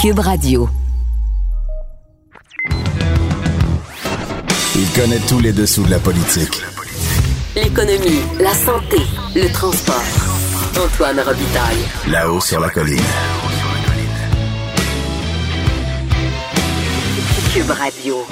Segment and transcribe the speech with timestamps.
[0.00, 0.66] Cube Radio.
[4.74, 6.62] Il connaît tous les dessous de la politique.
[7.54, 8.96] L'économie, la santé,
[9.34, 10.02] le transport.
[10.82, 11.84] Antoine Robitaille.
[12.08, 12.96] Là-haut sur la colline.
[17.52, 18.24] Cube Radio.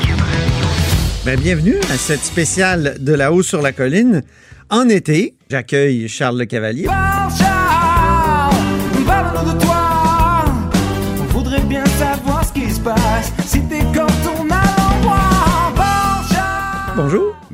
[1.27, 4.23] Ben, bienvenue à cette spéciale de là-haut sur la colline.
[4.71, 6.87] En été, j'accueille Charles Le Cavalier.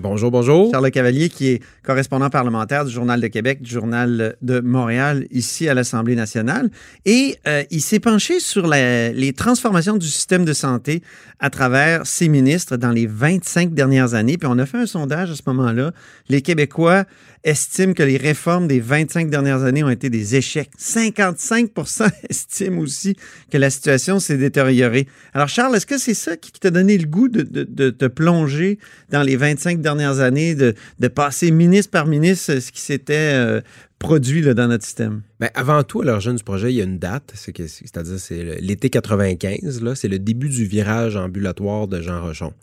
[0.04, 0.30] Bonjour.
[0.30, 0.70] Bonjour.
[0.70, 5.26] Charles Le Cavalier, qui est correspondant parlementaire du Journal de Québec, du Journal de Montréal,
[5.30, 6.68] ici à l'Assemblée nationale.
[7.06, 11.02] Et euh, il s'est penché sur les transformations du système de santé
[11.40, 14.36] à travers ses ministres dans les 25 dernières années.
[14.36, 15.92] Puis on a fait un sondage à ce moment-là.
[16.28, 17.04] Les Québécois
[17.44, 20.70] estiment que les réformes des 25 dernières années ont été des échecs.
[20.78, 23.16] 55% estiment aussi
[23.50, 25.06] que la situation s'est détériorée.
[25.34, 27.42] Alors, Charles, est-ce que c'est ça qui t'a donné le goût de,
[27.90, 28.78] te plonger
[29.10, 33.60] dans les 25 dernières années, de, de passer ministre par ministre ce qui s'était euh,
[33.98, 35.22] produit là, dans notre système?
[35.38, 38.88] Ben, avant tout, à l'origine du projet, il y a une date, c'est-à-dire c'est l'été
[38.88, 42.54] 95, là, c'est le début du virage ambulatoire de Jean Rochon.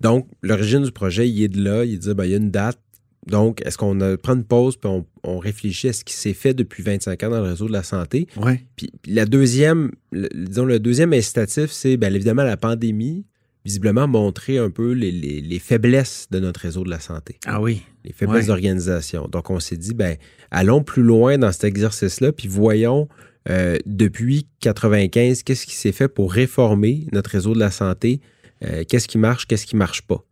[0.00, 2.50] Donc, l'origine du projet, il est de là, il dit, ben, il y a une
[2.50, 2.78] date,
[3.26, 6.54] donc est-ce qu'on prend une pause puis on, on réfléchit à ce qui s'est fait
[6.54, 8.26] depuis 25 ans dans le réseau de la santé?
[8.36, 8.52] Oui.
[8.76, 13.26] Puis, puis la deuxième, le, disons, le deuxième incitatif, c'est bien évidemment la pandémie,
[13.64, 17.36] visiblement montrer un peu les, les- les faiblesses de notre réseau de la santé.
[17.46, 17.82] Ah oui.
[18.04, 18.46] les faiblesses Ouais.
[18.46, 19.28] d'organisation.
[19.28, 20.16] Donc, on s'est dit, ben,
[20.50, 23.06] allons plus loin dans cet exercice-là, puis voyons
[23.50, 28.20] euh, depuis 95, qu'est-ce qui s'est fait pour réformer notre réseau de la santé,
[28.64, 30.24] euh, qu'est-ce qui marche, qu'est-ce qui marche pas?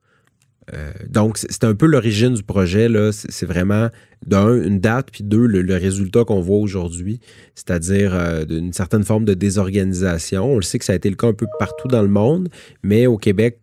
[0.75, 2.89] Euh, donc, c'est un peu l'origine du projet.
[3.13, 3.89] C'est vraiment,
[4.27, 7.21] d'un, une date, puis deux, le, résultat qu'on voit aujourd'hui,
[7.55, 10.53] c'est-à-dire euh, d'une certaine forme de désorganisation.
[10.53, 12.49] On le sait que ça a été le cas un peu partout dans le monde,
[12.83, 13.59] mais au Québec,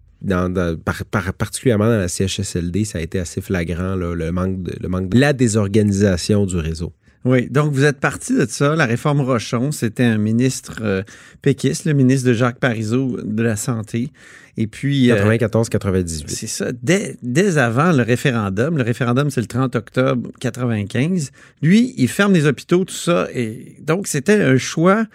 [1.38, 5.10] particulièrement dans la CHSLD, ça a été assez flagrant, là, le, manque de, le manque
[5.10, 6.94] de la désorganisation du réseau.
[7.26, 8.76] Oui, donc vous êtes parti de ça.
[8.76, 11.02] La réforme Rochon, c'était un ministre euh,
[11.42, 14.12] péquiste, le ministre de Jacques Parizeau de la Santé.
[14.58, 16.24] Et puis, euh, 94-98.
[16.28, 21.94] c'est ça, dès, dès avant le référendum, le référendum c'est le 30 octobre 95, lui,
[21.98, 23.28] il ferme les hôpitaux, tout ça.
[23.34, 25.06] Et donc, c'était un choix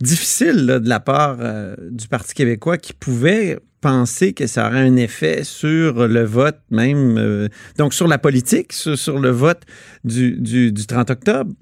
[0.00, 4.80] difficile là, de la part euh, du Parti québécois qui pouvait penser que ça aurait
[4.80, 7.48] un effet sur le vote même, euh,
[7.78, 9.62] donc sur la politique, sur, sur le vote
[10.04, 11.52] du, du, du 30 octobre.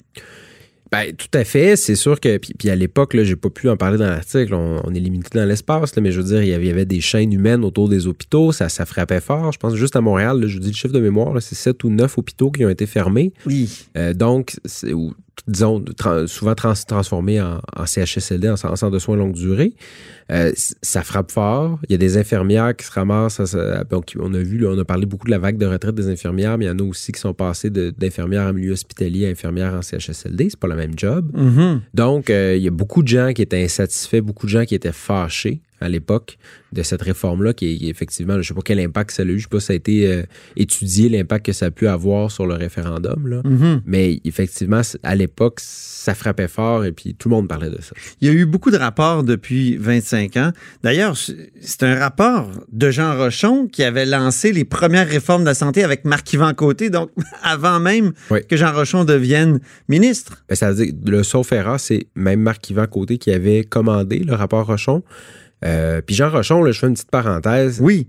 [0.95, 1.75] Ben, tout à fait.
[1.75, 4.55] C'est sûr que, puis, puis à l'époque, j'ai pas pu en parler dans l'article.
[4.55, 6.71] On, on est limité dans l'espace, mais je veux dire, il y avait, il y
[6.71, 8.53] avait des chaînes humaines autour des hôpitaux.
[8.53, 9.51] Ça, ça frappait fort.
[9.51, 11.83] Je pense juste à Montréal, là, je vous dis le chiffre de mémoire, c'est sept
[11.83, 13.33] ou neuf hôpitaux qui ont été fermés.
[13.45, 13.87] Oui.
[13.97, 14.57] Euh, donc,
[15.47, 15.85] disons,
[16.27, 19.75] souvent trans- transformés en, en CHSLD, en, en centre de soins longue durée.
[20.33, 21.79] Euh, ça frappe fort.
[21.89, 23.41] Il y a des infirmières qui se ramassent.
[23.41, 25.67] à ce- donc, on a vu, là, on a parlé beaucoup de la vague de
[25.67, 28.53] retraite des infirmières, mais il y en a aussi qui sont passés de- d'infirmières en
[28.55, 30.49] milieu hospitalier à infirmières en CHSLD.
[30.51, 31.31] C'est pas le même job.
[31.35, 31.81] Mhm.
[31.93, 34.75] Donc, euh, il y a beaucoup de gens qui étaient insatisfaits, beaucoup de gens qui
[34.75, 36.39] étaient fâchés à l'époque
[36.73, 39.29] de cette réforme-là, qui, qui, effectivement, je ne sais pas quel impact ça a eu,
[39.31, 40.23] je ne sais pas si ça a été euh,
[40.57, 43.29] étudié, l'impact que ça a pu avoir sur le référendum.
[43.29, 43.43] Là.
[43.45, 43.83] Mhm.
[43.87, 47.95] Mais effectivement, à l'époque, ça frappait fort et puis tout le monde parlait de ça.
[48.21, 50.51] Il y a eu beaucoup de rapports depuis 25 ans.
[50.83, 55.55] D'ailleurs, c'est un rapport de Jean Rochon qui avait lancé les premières réformes de la
[55.55, 57.11] santé avec Marc-Yvan Côté, donc
[57.43, 58.41] avant même Oui.
[58.47, 60.45] que Jean Rochon devienne ministre.
[60.49, 64.35] Ben, ça veut dire, le sauf erreur, c'est même Marc-Yvan Côté qui avait commandé le
[64.35, 65.03] rapport Rochon.
[65.65, 67.79] Euh, puis Jean Rochon, là, je fais une petite parenthèse.
[67.81, 68.07] Oui,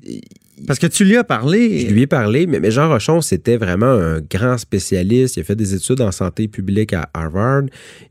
[0.67, 1.81] parce que tu lui as parlé.
[1.81, 5.35] Je lui ai parlé, mais, mais Jean Rochon, c'était vraiment un grand spécialiste.
[5.35, 7.63] Il a fait des études en santé publique à Harvard.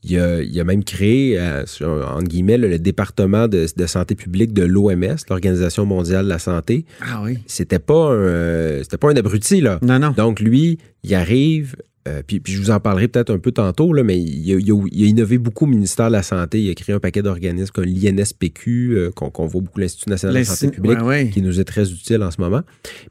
[0.03, 4.15] Il a, il a même créé, euh, entre guillemets, le, le département de, de santé
[4.15, 6.85] publique de l'OMS, l'Organisation mondiale de la santé.
[7.01, 7.39] Ah oui.
[7.47, 9.79] C'était pas un, euh, c'était pas un abruti, là.
[9.83, 10.11] Non, non.
[10.11, 11.77] Donc, lui, il arrive,
[12.07, 14.59] euh, puis, puis je vous en parlerai peut-être un peu tantôt, là, mais il a,
[14.59, 16.61] il a- il a innové beaucoup au ministère de la Santé.
[16.63, 20.35] Il a créé un paquet d'organismes comme l'INSPQ, euh, qu'on qu'on voit beaucoup l'Institut national
[20.35, 21.31] de la santé publique, ouais, ouais.
[21.33, 22.63] qui nous est très utile en ce moment.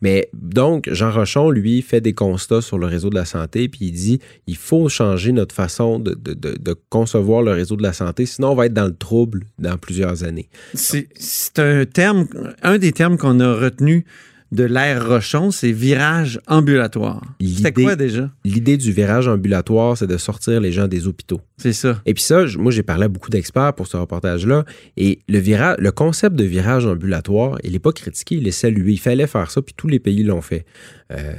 [0.01, 3.85] Mais donc, Jean Rochon, lui, fait des constats sur le réseau de la santé, puis
[3.87, 7.83] il dit il faut changer notre façon de, de- de- de concevoir le réseau de
[7.83, 10.49] la santé, sinon on va être dans le trouble dans plusieurs années.
[10.73, 12.27] C'est c'est un terme,
[12.61, 14.05] un des termes qu'on a retenu
[14.53, 17.21] de l'ère Rochon, c'est virage ambulatoire.
[17.41, 18.29] C'était quoi déjà?
[18.45, 21.41] L'idée du virage ambulatoire, c'est de sortir les gens des hôpitaux.
[21.57, 22.01] C'est ça.
[22.05, 24.63] Et puis ça, moi, j'ai parlé à beaucoup d'experts pour ce reportage-là.
[24.95, 28.91] Et le, vira- le concept de virage ambulatoire, il n'est pas critiqué, il est salué.
[28.93, 30.65] Il fallait faire ça, puis tous les pays l'ont fait.
[31.11, 31.33] Euh,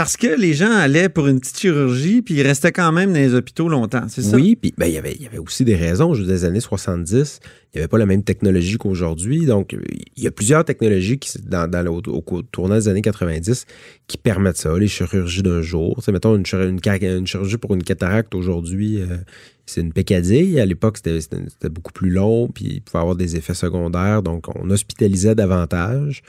[0.00, 3.18] Parce que les gens allaient pour une petite chirurgie, puis ils restaient quand même dans
[3.18, 4.34] les hôpitaux longtemps, c'est ça?
[4.34, 6.14] oui, puis ben, il y avait- aussi des raisons.
[6.14, 9.44] Je des années 70, il n'y avait pas la même technologie qu'aujourd'hui.
[9.44, 9.76] Donc,
[10.16, 13.66] il y a plusieurs technologies qui, dans, dans le, au, tournant des années 90
[14.06, 14.74] qui permettent ça.
[14.78, 15.96] Les chirurgies d'un jour.
[15.98, 19.18] Tu sais, mettons, une, chirurgie pour une cataracte aujourd'hui, euh,
[19.66, 20.58] c'est une pécadille.
[20.60, 24.22] À l'époque, c'était beaucoup plus long, puis il pouvait avoir des effets secondaires.
[24.22, 26.22] Donc, on hospitalisait davantage.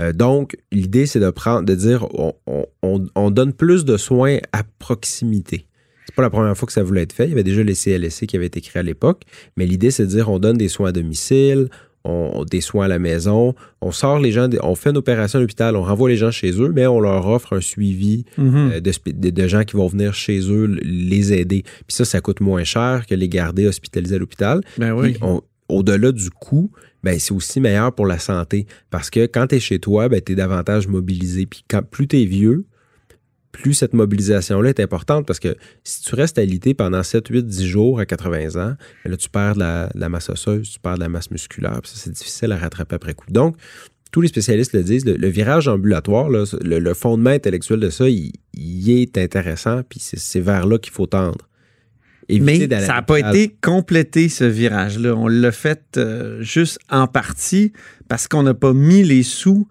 [0.00, 3.96] Euh, donc, l'idée, c'est de prendre, de dire, on, on- on- on donne plus de
[3.96, 5.66] soins à proximité.
[6.06, 7.24] C'est pas la première fois que ça voulait être fait.
[7.24, 9.22] Il y avait déjà les CLSC qui avaient été créés à l'époque.
[9.56, 11.68] Mais l'idée, c'est de dire, on donne des soins à domicile,
[12.04, 15.42] on, des soins à la maison, on sort les gens, on fait une opération à
[15.42, 18.70] l'hôpital, on renvoie les gens chez eux, mais on leur offre un suivi Mhm.
[18.74, 21.62] euh, de, gens qui vont venir chez eux les aider.
[21.86, 24.60] Puis ça, ça coûte moins cher que les garder hospitalisés à l'hôpital.
[24.78, 25.16] Ben oui.
[25.68, 26.70] Au-delà du coût,
[27.02, 28.66] ben, c'est aussi meilleur pour la santé.
[28.90, 31.46] Parce que quand tu es chez toi, ben, tu es davantage mobilisé.
[31.46, 32.64] Puis plus tu es vieux,
[33.52, 37.66] plus cette mobilisation-là est importante parce que si tu restes alité pendant 7, 8, 10
[37.66, 39.60] jours à 80 ans, ben là, tu perds de
[39.94, 41.80] la, masse osseuse, tu perds de la masse musculaire.
[41.84, 43.30] Ça, c'est difficile à rattraper après coup.
[43.30, 43.56] Donc,
[44.10, 48.32] tous les spécialistes le disent, le, virage ambulatoire, là, le, fondement intellectuel de ça, il,
[48.54, 51.48] il est intéressant, puis c'est vers là qu'il faut tendre.
[52.28, 55.14] Éviter Mais ça n'a pas été complété, ce virage-là.
[55.16, 57.72] On l'a fait euh, juste en partie
[58.08, 59.66] parce qu'on n'a pas mis les sous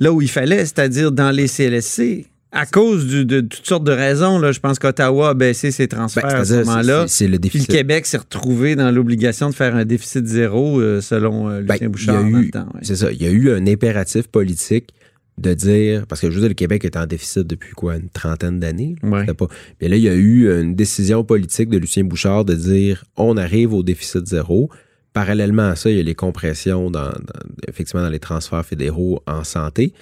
[0.00, 2.26] là où il fallait, c'est-à-dire dans les CLSC.
[2.54, 5.88] À cause du- de, toutes sortes de raisons, là, je pense qu'Ottawa a baissé ses
[5.88, 7.06] transferts Ben, à ce moment-là.
[7.08, 7.70] c'est- le Puis le déficit.
[7.70, 11.86] Québec s'est retrouvé dans l'obligation de faire un déficit zéro, euh, selon euh, Ben, Lucien
[11.86, 12.24] a Bouchard.
[12.26, 12.50] ouais.
[12.82, 13.10] C'est ça.
[13.10, 14.90] Il y a eu un impératif politique
[15.38, 18.08] de dire, parce que je veux dire, le Québec est en déficit depuis quoi, une
[18.10, 18.96] trentaine d'années.
[19.02, 19.08] là?
[19.08, 19.20] Ouais.
[19.20, 19.48] C'était Pas...
[19.80, 23.36] Mais là, il y a eu une décision politique de Lucien Bouchard de dire, on
[23.36, 24.70] arrive au déficit zéro.
[25.14, 27.14] Parallèlement à ça, il y a les compressions, dans, dans-
[27.68, 29.92] effectivement, dans les transferts fédéraux en santé.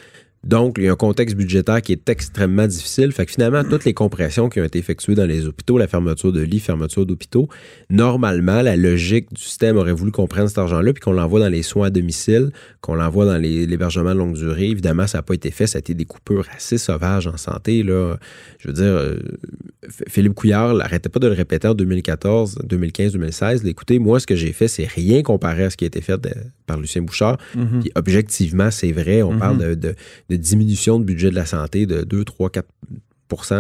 [0.43, 3.13] Donc, il y a un contexte budgétaire qui est extrêmement difficile.
[3.13, 6.33] Fait que finalement, toutes les compressions qui ont été effectuées dans les hôpitaux, la fermeture
[6.33, 7.51] de lits, fermeture d'hôpitaux,
[7.91, 11.51] normalement, la logique du système aurait voulu qu'on prenne cet argent-là puis qu'on l'envoie dans
[11.51, 14.69] les soins à domicile, qu'on l'envoie dans l'hébergement de longue durée.
[14.69, 15.67] Évidemment, ça n'a pas été fait.
[15.67, 17.85] Ça a été des coupures assez sauvages en santé.
[17.85, 19.19] Je veux dire, euh,
[20.09, 23.63] Philippe Couillard n'arrêtait pas de le répéter en 2014, 2015, 2016.
[23.63, 26.01] Là, Écoutez, moi, ce que j'ai fait, c'est rien comparé à ce qui a été
[26.01, 26.19] fait
[26.71, 27.37] par Lucien Bouchard.
[27.57, 27.81] Mhm.
[27.81, 29.23] Puis objectivement, c'est vrai.
[29.23, 29.39] On Mhm.
[29.39, 29.95] parle de, de-
[30.31, 32.69] de diminution de budget de la santé de 2, 3, 4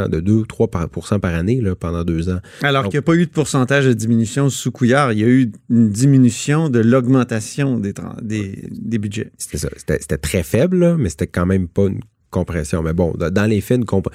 [0.08, 0.88] de 2, 3 par,
[1.34, 2.40] année là, pendant deux ans.
[2.62, 5.24] Alors Donc- qu'il n'y a pas eu de pourcentage de diminution sous couillard, il y
[5.24, 9.30] a eu une diminution de l'augmentation des, tran- des, des budgets.
[9.38, 9.68] C'était ça.
[9.76, 12.82] C'était c'était très faible, là, mais c'était quand même pas une compression.
[12.82, 14.08] Mais bon, dans les faits, comp-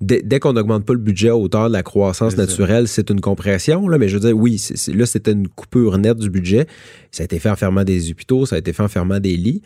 [0.00, 3.20] dès, dès qu'on n'augmente pas le budget à hauteur de la croissance naturelle, c'est une
[3.20, 3.88] compression.
[3.88, 4.62] Là, mais je veux dire, oui,
[4.94, 6.66] là, c'était une coupure nette du budget.
[7.10, 9.36] Ça a été fait en fermant des hôpitaux, ça a été fait en fermant des
[9.36, 9.62] lits.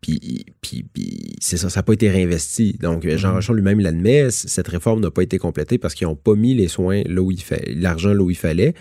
[0.00, 2.76] Puis, puis, puis c'est ça, ça n'a pas été réinvesti.
[2.80, 6.34] Donc, Jean Rochon lui-même l'admet, cette réforme n'a pas été complétée parce qu'ils n'ont pas
[6.34, 8.74] mis les soins là où il fait, l'argent là où il fallait,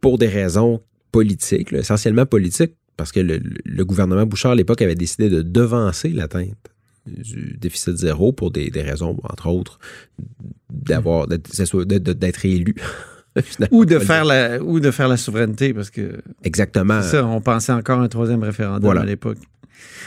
[0.00, 0.80] pour des raisons
[1.12, 5.40] politiques, là, essentiellement politiques, parce que le, le gouvernement Bouchard à l'époque avait décidé de
[5.40, 6.69] devancer l'atteinte
[7.06, 9.78] du déficit zéro pour des, des raisons, entre autres,
[10.70, 12.74] d'avoir d'être élu.
[13.70, 16.20] Ou de, faire la, ou de faire la souveraineté, parce que.
[16.42, 17.00] Exactement.
[17.00, 19.02] c'est ça, on pensait encore à un troisième référendum Voilà.
[19.02, 19.38] à l'époque.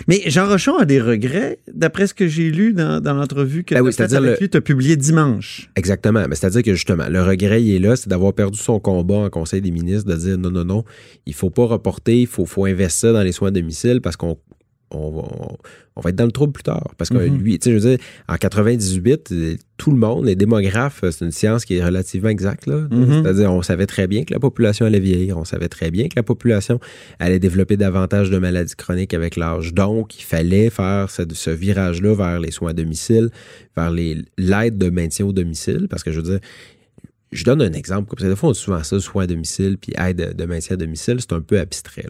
[0.07, 3.74] Mais Jean Rochon a des regrets, d'après ce que j'ai lu dans, dans l'entrevue que
[3.74, 3.86] Ben tu
[4.42, 5.69] oui, tu as publié dimanche.
[5.75, 6.25] Exactement.
[6.28, 9.30] Mais c'est-à-dire que justement, le regret, il est là, c'est d'avoir perdu son combat en
[9.30, 10.84] Conseil des ministres, de dire non, non, non,
[11.25, 14.38] il faut pas reporter, il faut, faut investir dans les soins à domicile parce qu'on
[14.94, 15.58] on va, on-
[15.96, 16.92] on va être dans le trouble plus tard.
[16.98, 17.38] Parce que Mhm.
[17.38, 21.12] lui, tu sais, je veux dire, en 98, euh, tout le monde, les démographes, euh,
[21.12, 22.66] c'est une science qui est relativement exacte.
[22.68, 23.22] Mhm.
[23.24, 26.16] C'est-à-dire, on savait très bien que la population allait vieillir, on savait très bien que
[26.16, 26.80] la population
[27.20, 29.74] allait développer davantage de maladies chroniques avec l'âge.
[29.76, 33.30] Donc, il fallait faire ce, ce virage-là vers les soins à domicile,
[33.78, 35.88] vers l'aide de maintien au domicile.
[35.90, 36.40] Parce que je veux dire,
[37.34, 39.78] je donne un exemple, comme ça, des fois, on dit souvent ça, soins à domicile,
[39.78, 42.06] puis aide de maintien à domicile, c'est un peu abstrait.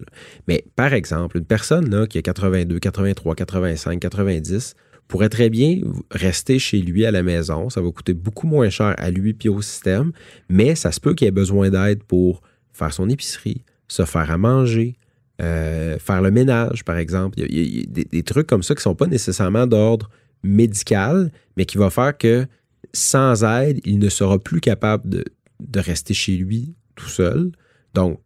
[0.48, 4.76] Mais par exemple, une personne qui a 82, 83, 85, 90
[5.08, 5.80] pourrait très bien
[6.12, 7.70] rester chez lui à la maison.
[7.70, 10.12] Ça va coûter beaucoup moins cher à lui puis au système,
[10.50, 14.38] mais ça se peut qu'il ait besoin d'aide pour faire son épicerie, se faire à
[14.38, 14.98] manger,
[15.42, 17.40] euh, faire le ménage, par exemple.
[17.40, 20.10] Il y a, des trucs comme ça qui ne sont pas nécessairement d'ordre
[20.44, 22.46] médical, mais qui va faire que
[22.94, 25.24] sans aide, il ne sera plus capable de,
[25.60, 27.52] de rester chez lui tout seul.
[27.94, 28.20] Donc,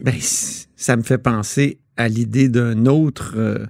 [0.00, 3.66] Ben, ça me fait penser à l'idée d'un autre euh,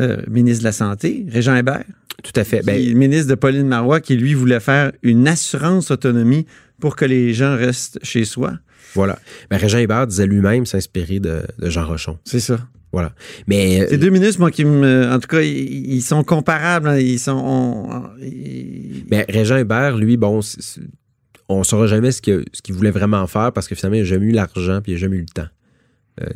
[0.00, 1.84] euh, ministre de la Santé, Régent Hébert,
[2.22, 2.60] tout à fait.
[2.60, 6.46] qui Ben, ministre de Pauline Marois, qui lui voulait faire une assurance autonomie
[6.80, 8.58] pour que les gens restent chez soi.
[8.94, 9.18] Voilà.
[9.50, 12.18] Ben, Régent Hébert disait lui-même s'inspirer de, de Jean Rochon.
[12.24, 12.68] C'est ça.
[12.92, 13.12] Voilà.
[13.46, 15.10] Mais euh, deux ministres, moi, qui me.
[15.12, 16.88] En tout cas, ils, ils sont comparables.
[16.88, 16.98] hein.
[16.98, 17.32] Ils sont.
[17.32, 20.80] on- ils- mais Régent Hébert, lui, bon, c'est-
[21.50, 24.26] on ne saura jamais ce qu'il voulait vraiment faire parce que finalement, il n'a jamais
[24.26, 25.48] eu l'argent puis il n'a jamais eu le temps.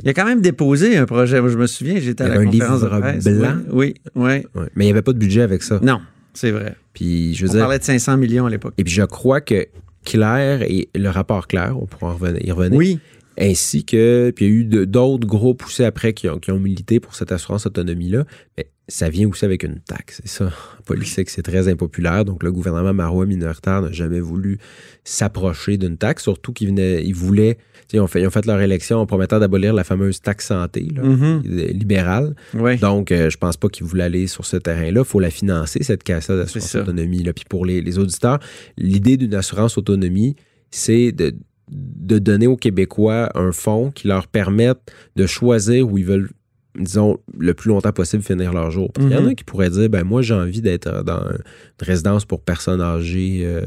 [0.04, 1.40] Il a quand même déposé un projet.
[1.40, 3.24] Moi, je me souviens, j'étais à la un conférence de presse.
[3.24, 3.56] blanc.
[3.72, 4.22] Oui, oui.
[4.24, 4.44] Ouais.
[4.76, 5.80] Mais il n'y avait pas de budget avec ça.
[5.82, 6.00] Non,
[6.34, 6.76] c'est vrai.
[6.92, 8.74] Puis je veux On dire, parlait de 500 millions à l'époque.
[8.78, 9.66] et puis je crois que
[10.04, 13.00] Claire et le rapport Claire, on pourra en revenir, y revenir, Oui.
[13.38, 16.58] Ainsi que, puis il y a eu d'autres gros poussés après qui ont, qui ont
[16.58, 18.24] milité pour cette assurance autonomie-là,
[18.58, 20.46] mais ça vient aussi avec une taxe, c'est ça.
[20.78, 24.58] En politique, c'est très impopulaire, donc le gouvernement marois minoritaire n'a jamais voulu
[25.04, 27.58] s'approcher d'une taxe, surtout qu'ils venaient, ils voulaient,
[27.92, 30.88] ils ont fait, ils ont fait leur élection en promettant d'abolir la fameuse taxe santé,
[30.94, 31.42] là, Mhm.
[31.72, 32.34] libérale.
[32.54, 32.76] Oui.
[32.78, 35.00] Donc, euh, je pense pas qu'ils voulaient aller sur ce terrain-là.
[35.02, 37.22] Il faut la financer, cette caisse-là C'est d'assurance autonomie.
[37.22, 37.32] Là.
[37.32, 38.38] Puis pour les, les auditeurs,
[38.78, 40.36] l'idée d'une assurance autonomie,
[40.70, 41.34] c'est de,
[41.72, 46.30] de donner aux Québécois un fonds qui leur permette de choisir où ils veulent,
[46.78, 48.92] disons, le plus longtemps possible finir leur jour.
[48.92, 49.28] Parce qu'il y en Mhm.
[49.30, 51.38] a qui pourraient dire, ben moi, j'ai envie d'être dans une
[51.80, 53.42] résidence pour personnes âgées.
[53.44, 53.66] euh,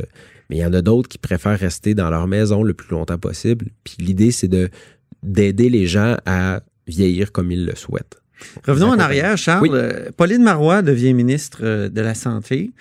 [0.49, 3.17] mais il y en a d'autres qui préfèrent rester dans leur maison le plus longtemps
[3.17, 3.65] possible.
[3.83, 4.69] Puis l'idée, c'est de
[5.23, 8.21] d'aider les gens à vieillir comme ils le souhaitent.
[8.67, 9.61] Revenons en arrière, Charles.
[9.63, 9.69] Oui.
[9.73, 12.71] Euh, Pauline Marois devient ministre euh, de la Santé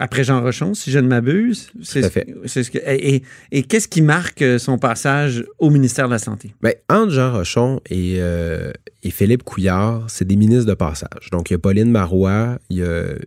[0.00, 1.70] après Jean Rochon, si je ne m'abuse.
[1.82, 6.12] C'est ce- que- et et- et qu'est-ce qui marque euh, son passage au ministère de
[6.12, 6.54] la Santé?
[6.62, 8.70] Ben, entre Jean Rochon et, euh,
[9.02, 11.30] et Philippe Couillard, c'est des ministres de passage.
[11.32, 13.18] Donc, il y a Pauline Marois, il y a euh,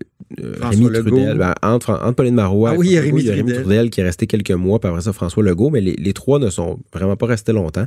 [0.62, 0.90] Rémi.
[0.94, 1.38] Trudel.
[1.38, 3.62] Ben, entre, entre Pauline Marois Ah et oui, François Rémi Trudel.
[3.64, 6.40] Trudel qui est resté quelques mois, puis après ça, François Legault, mais les, les trois
[6.40, 7.86] ne sont vraiment pas restés longtemps.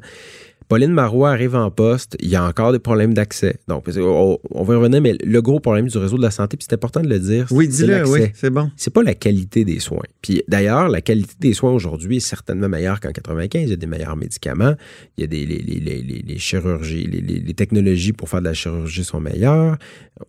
[0.68, 3.56] Pauline Marois arrive en poste, il y a encore des problèmes d'accès.
[3.68, 6.23] Donc, parce que on, on va y revenir, mais le gros problème du réseau de
[6.23, 8.71] la santé, puis c'est important de le dire, Oui, dis-le, oui, c'est bon.
[8.76, 10.02] c'est pas la qualité des soins.
[10.23, 13.62] Puis d'ailleurs, la qualité des soins aujourd'hui est certainement meilleure qu'en 95.
[13.62, 14.75] Il y a des meilleurs médicaments,
[15.16, 18.47] il y a des les, les, les, les- les chirurgies, les technologies pour faire de
[18.47, 19.76] la chirurgie sont meilleures.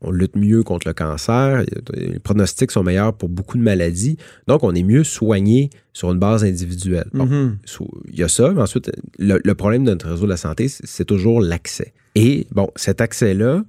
[0.02, 1.64] On lutte mieux contre le cancer.
[1.94, 4.18] Les pronostics sont meilleurs pour beaucoup de maladies.
[4.48, 7.08] Donc, on est mieux soigné sur une base individuelle.
[7.14, 7.58] Bon, Mhm.
[7.64, 10.36] sous- il y a ça, mais ensuite, le, le problème de notre réseau de la
[10.38, 11.94] santé, c'est toujours l'accès.
[12.16, 13.64] Et bon, cet accès-là,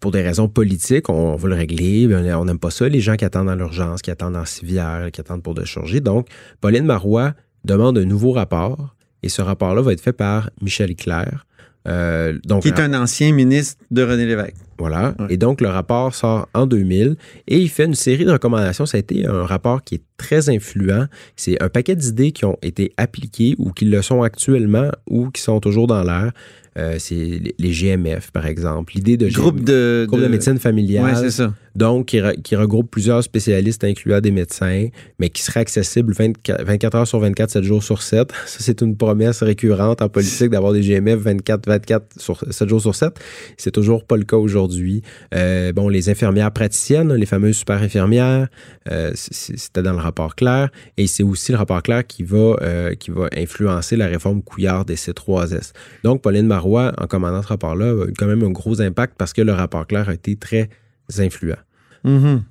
[0.00, 3.16] pour des raisons politiques, on, veut le régler, mais on n'aime pas ça, les gens
[3.16, 6.02] qui attendent dans l'urgence, qui attendent en civière, qui attendent pour de chirurgie.
[6.02, 6.28] Donc,
[6.60, 7.32] Pauline Marois
[7.64, 11.46] demande un nouveau rapport, et ce rapport-là va être fait par Michel Claire.
[11.86, 14.54] Euh, donc, Qui est un ancien ministre de René Lévesque.
[14.78, 15.14] voilà.
[15.18, 15.26] Ouais.
[15.30, 18.86] Et donc, le rapport sort en 2000 et il fait une série de recommandations.
[18.86, 21.06] Ça a été un rapport qui est très influent.
[21.36, 25.42] C'est un paquet d'idées qui ont été appliquées ou qui le sont actuellement ou qui
[25.42, 26.32] sont toujours dans l'air.
[26.76, 27.14] Euh, c'est
[27.58, 28.94] les- GMF, par exemple.
[28.96, 31.04] L'idée de Groupe de, groupe de médecine familiale.
[31.04, 31.54] Oui, c'est ça.
[31.74, 34.88] Donc, qui, re- qui regroupe plusieurs spécialistes, incluant des médecins,
[35.18, 38.30] mais qui serait accessible 24, 24 heures sur 24, 7 jours sur 7.
[38.46, 42.80] Ça, c'est une promesse récurrente en politique d'avoir des GMF 24, 24 sur 7 jours
[42.80, 43.18] sur 7.
[43.56, 45.02] C'est toujours pas le cas aujourd'hui.
[45.34, 48.48] Euh, bon, les infirmières praticiennes, les fameuses super infirmières,
[48.90, 50.70] euh, c'était dans le rapport clair.
[50.96, 54.84] Et c'est aussi le rapport clair qui va, euh, qui va influencer la réforme Couillard
[54.84, 55.72] des C3S.
[56.04, 59.32] Donc, Pauline Marois, en commandant ce rapport-là, a eu quand même un gros impact parce
[59.32, 60.68] que le rapport clair a été très
[61.18, 61.56] influent.
[62.04, 62.42] Mhm.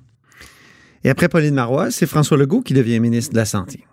[1.04, 3.84] Et après Pauline Marois, c'est François Legault qui devient ministre de la Santé.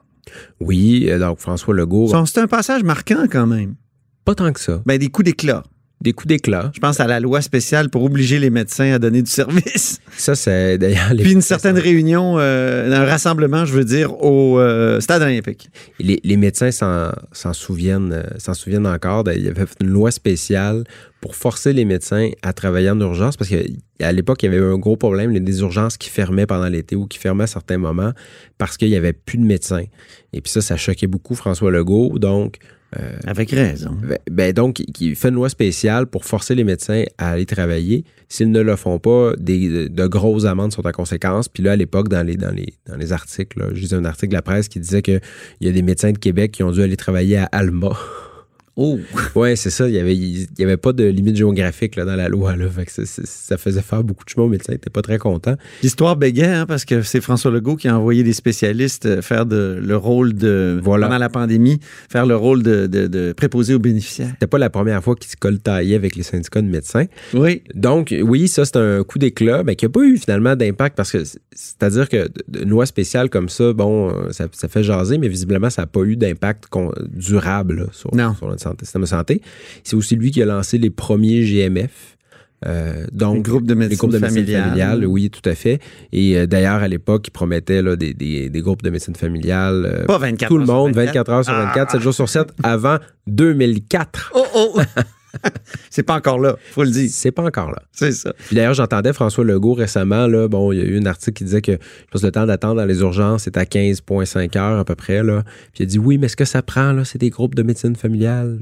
[0.60, 3.75] Oui, euh, donc François Legault, C'est un passage marquant quand même.
[4.24, 4.82] pas tant que ça.
[4.86, 5.63] Ben, des coups d'éclat.
[6.01, 6.72] Des coups d'éclat.
[6.74, 10.00] Je pense à la loi spéciale pour obliger les médecins à donner du service.
[10.17, 11.12] Ça, c'est d'ailleurs...
[11.17, 15.70] Puis une certaine réunion, euh, un rassemblement, je veux dire, au euh, stade olympique.
[16.00, 19.24] Les, les médecins s'en souviennent, euh, s'en souviennent encore.
[19.34, 20.84] Il y avait une loi spéciale
[21.22, 24.74] pour forcer les médecins à travailler en urgence parce qu'à l'époque, il y avait eu
[24.74, 27.48] un gros problème, il y des urgences qui fermaient pendant l'été ou qui fermaient à
[27.48, 28.12] certains moments
[28.58, 29.86] parce qu'il n'y avait plus de médecins.
[30.34, 32.17] Et puis ça, ça choquait beaucoup François Legault.
[32.17, 32.58] Donc,
[33.00, 33.91] euh, Avec raison.
[34.03, 38.03] Ben- Ben donc, qui- fait une loi spéciale pour forcer les médecins à aller travailler.
[38.29, 41.48] S'ils ne le font pas, des, de, grosses amendes sont en conséquence.
[41.50, 44.05] Puis là, à l'époque, dans les, dans, les, dans les articles, là, je lisais un
[44.05, 45.21] article de la presse qui disait qu'il
[45.62, 47.91] y a des médecins de Québec qui ont dû aller travailler à Alma.
[48.78, 49.00] Oh!
[49.36, 49.88] ouais, c'est ça.
[49.88, 52.56] Il n'y avait, il y avait pas de limite géographique là, dans la loi.
[52.56, 52.70] Là.
[52.70, 54.72] Fait que ça, faisait faire beaucoup de chemin aux médecins.
[54.72, 55.56] Ils n'étaient pas très contents.
[55.84, 59.46] L'histoire bégait, hein, parce que c'est François Legault qui a envoyé des spécialistes euh, faire
[59.46, 61.08] de, le rôle de, Voilà.
[61.08, 64.30] pendant la pandémie, faire le rôle de, de, de préposé aux bénéficiaires.
[64.32, 67.06] C'était pas la première fois qu'ils se coltaillaient avec les syndicats de médecins.
[67.34, 67.63] Oui.
[67.75, 71.12] Donc, oui, ça, c'est un coup d'éclat, mais qui n'a pas eu finalement d'impact parce
[71.12, 72.30] que, c'est-à-dire que
[72.62, 75.88] une loi spéciale comme ça, bon, euh, ça, ça fait jaser, mais visiblement, ça n'a
[75.88, 76.66] pas eu d'impact
[77.10, 78.34] durable là, sur, Non.
[78.36, 79.42] sur notre santé, système de santé.
[79.84, 82.18] C'est aussi lui qui a lancé les premiers GMF.
[82.68, 84.63] Euh, donc, Les groupes de médecine les groupes de médecine familiale.
[84.70, 85.80] familiale, oui, tout à fait.
[86.12, 89.84] Et euh, d'ailleurs, à l'époque, ils promettaient là, des, des- des groupes de médecine familiale.
[89.92, 91.08] euh, Pas 24 tout le heures monde, 24.
[91.08, 94.32] 24 heures sur 24, 7 jours sur 7, avant 2004.
[94.36, 94.80] Oh, oh!
[95.90, 97.10] c'est pas encore là, faut le dire.
[97.12, 97.82] C'est pas encore là.
[97.92, 98.34] C'est ça.
[98.48, 101.44] Puis D'ailleurs, j'entendais François Legault récemment, là, bon, il y a eu un article qui
[101.46, 104.80] disait que je pense que le temps d'attente dans les urgences est à 15,5 heures
[104.80, 105.24] à peu près.
[105.24, 105.44] Là.
[105.74, 107.64] Puis il a dit oui, mais ce que ça prend, là, c'est des groupes de
[107.64, 108.62] médecine familiale.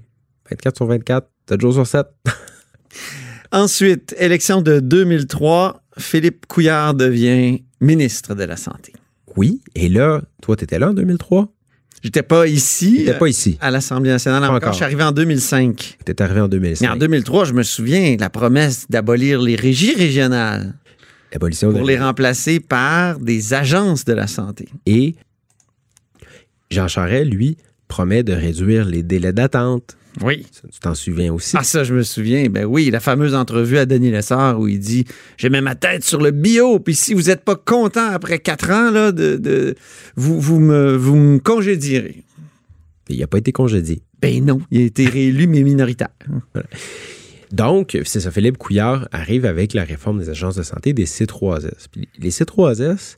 [0.49, 2.07] 24 sur 24, 7 jours sur 7.
[3.51, 8.93] Ensuite, élection de 2003, Philippe Couillard devient ministre de la Santé.
[9.35, 11.51] Oui, et là, toi, tu étais là en 2003?
[12.03, 13.57] J'étais pas ici euh, pas ici.
[13.59, 14.55] à l'Assemblée nationale encore.
[14.55, 14.71] encore.
[14.71, 15.97] Je suis arrivé en 2005.
[16.05, 16.91] Tu es arrivé en Mais 2005.
[16.91, 20.75] en 2003, je me souviens, la promesse d'abolir les régies régionales
[21.31, 24.67] de pour les remplacer par des agences de la santé.
[24.85, 25.15] Et
[26.71, 29.97] Jean Charest, lui, promet de réduire les délais d'attente.
[30.21, 30.45] Oui.
[30.51, 31.55] Ça, Tu t'en souviens aussi?
[31.57, 32.47] Ah, ça, je me souviens.
[32.49, 35.05] Ben oui, la fameuse entrevue à Denis Lessard où il dit
[35.37, 38.71] J'ai mis ma tête sur le bio, puis si vous n'êtes pas content après quatre
[38.71, 39.75] ans, là, de, de-
[40.15, 42.23] vous, vous, me, vous me congédierez.
[43.07, 44.01] Il n'a pas été congédié.
[44.21, 46.09] Ben non, il a été réélu, mais minoritaire.
[47.51, 51.87] Donc, c'est ça, Philippe Couillard arrive avec la réforme des agences de santé des C3S.
[51.91, 53.17] Puis les C3S,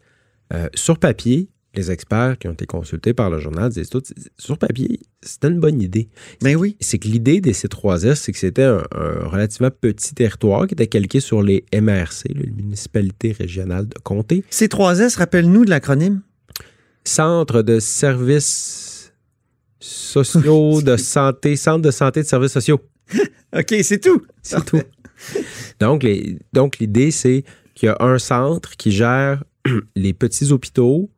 [0.54, 4.04] euh, sur papier, les experts qui ont été consultés par le journal disent tout,
[4.38, 6.10] sur papier, c'était une bonne idée.
[6.42, 6.76] Ben oui.
[6.82, 10.88] C'est que l'idée des C3S, c'est que c'était un, un relativement petit territoire qui était
[10.88, 14.44] calqué sur les MRC, les municipalités régionales de comté.
[14.52, 16.22] C3S, rappelle-nous de l'acronyme.
[17.06, 19.14] Centre de services
[19.80, 22.82] sociaux de santé, centre de santé de services sociaux.
[23.56, 24.22] OK, c'est tout.
[24.42, 24.82] C'est tout.
[25.80, 27.44] Donc, les- donc l'idée, c'est
[27.76, 29.44] qu'il y a un centre qui gère
[29.96, 31.10] les petits hôpitaux,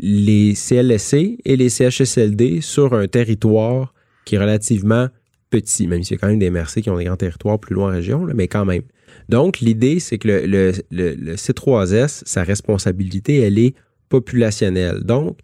[0.00, 5.08] les CLSC et les CHSLD sur un territoire qui est relativement
[5.50, 7.74] petit, même s'il y a quand même des MRC qui ont des grands territoires plus
[7.74, 8.82] loin en région, là, mais quand même.
[9.28, 13.74] Donc, l'idée, c'est que le, le- le- le C3S, sa responsabilité, elle est
[14.08, 15.00] populationnelle.
[15.04, 15.38] Donc,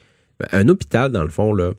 [0.53, 1.73] un hôpital, dans le fond, là,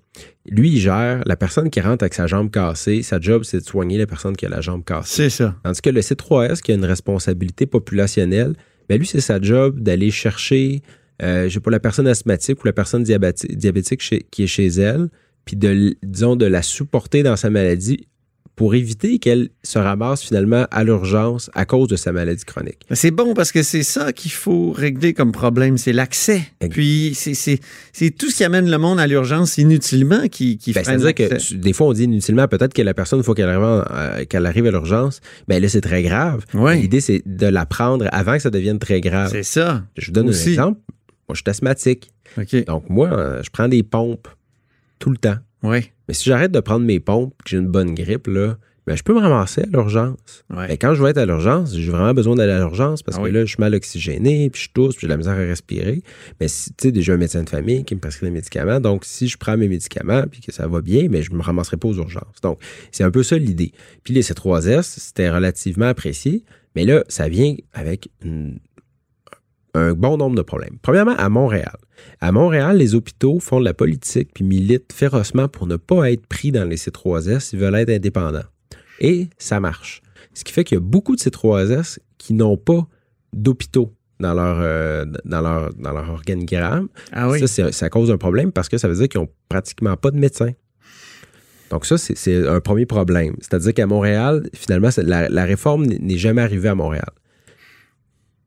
[0.48, 3.02] lui, il gère la personne qui rentre avec sa jambe cassée.
[3.02, 5.24] Sa job, c'est de soigner la personne qui a la jambe cassée.
[5.24, 5.56] C'est ça.
[5.64, 8.54] Tandis que le C3S, qui a une responsabilité populationnelle,
[8.88, 10.82] ben lui, c'est sa job d'aller chercher,
[11.22, 14.48] euh, je sais pas, la personne asthmatique ou la personne diabéti- diabétique chez- qui est
[14.48, 15.10] chez elle,
[15.46, 18.08] puis de, disons, de la supporter dans sa maladie
[18.58, 22.80] pour éviter qu'elle se ramasse finalement à l'urgence à cause de sa maladie chronique.
[22.92, 26.42] C'est bon parce que c'est ça qu'il faut régler comme problème, c'est l'accès.
[26.70, 27.60] Puis c'est- c'est
[27.92, 31.54] c'est tout ce qui amène le monde à l'urgence inutilement qui, qui Ben, C'est-à-dire que
[31.56, 34.46] des fois, on dit inutilement, peut-être que la personne, une fois qu'elle arrive, euh, qu'elle
[34.46, 36.46] arrive à l'urgence, ben là, c'est très grave.
[36.54, 36.78] Ouais.
[36.78, 39.30] L'idée, c'est de la prendre avant que ça devienne très grave.
[39.32, 39.84] C'est ça.
[39.98, 40.50] Je vous donne Aussi.
[40.50, 40.80] un exemple.
[41.32, 42.12] Moi, je suis asthmatique.
[42.68, 44.28] Donc, moi, euh, je prends des pompes
[45.00, 45.38] tout le temps.
[45.64, 45.90] Oui.
[46.10, 49.04] Mais si j'arrête de prendre mes pompes que j'ai une bonne grippe, là, ben, je
[49.04, 50.44] peux me ramasser à l'urgence.
[50.50, 50.68] Ouais.
[50.68, 53.22] Ben, quand je vais être à l'urgence, j'ai vraiment besoin d'aller à l'urgence parce Ah
[53.22, 53.32] que oui.
[53.32, 56.02] là, je suis mal oxygéné, puis je tousse, puis j'ai de la misère à respirer.
[56.42, 58.82] Mais si, tu sais, déjà un médecin de famille qui me prescrit des médicaments.
[58.82, 61.78] Donc, si je prends mes médicaments, puis que ça va bien, mais je me ramasserai
[61.78, 62.42] pas aux urgences.
[62.44, 62.60] Donc,
[62.92, 63.72] c'est un peu ça l'idée.
[64.04, 66.44] Puis les C3S, c'était relativement apprécié.
[66.76, 68.60] Mais là, ça vient avec une-
[69.74, 70.78] un bon nombre de problèmes.
[70.82, 71.78] Premièrement, à Montréal.
[72.20, 76.26] À Montréal, les hôpitaux font de la politique puis militent férocement pour ne pas être
[76.28, 78.44] pris dans les C3S, ils veulent être indépendants.
[79.00, 80.02] Et ça marche.
[80.34, 82.86] Ce qui fait qu'il y a beaucoup de C3S qui n'ont pas
[83.34, 86.88] d'hôpitaux dans leur, euh, dans, leur, dans leur organigramme.
[87.12, 87.48] Ah oui.
[87.48, 90.18] Ça, ça cause un problème parce que ça veut dire qu'ils n'ont pratiquement pas de
[90.18, 90.52] médecins.
[91.72, 93.36] Donc ça, c'est- un premier problème.
[93.40, 97.10] C'est-à-dire qu'à Montréal, finalement, la, la réforme n'est jamais arrivée à Montréal.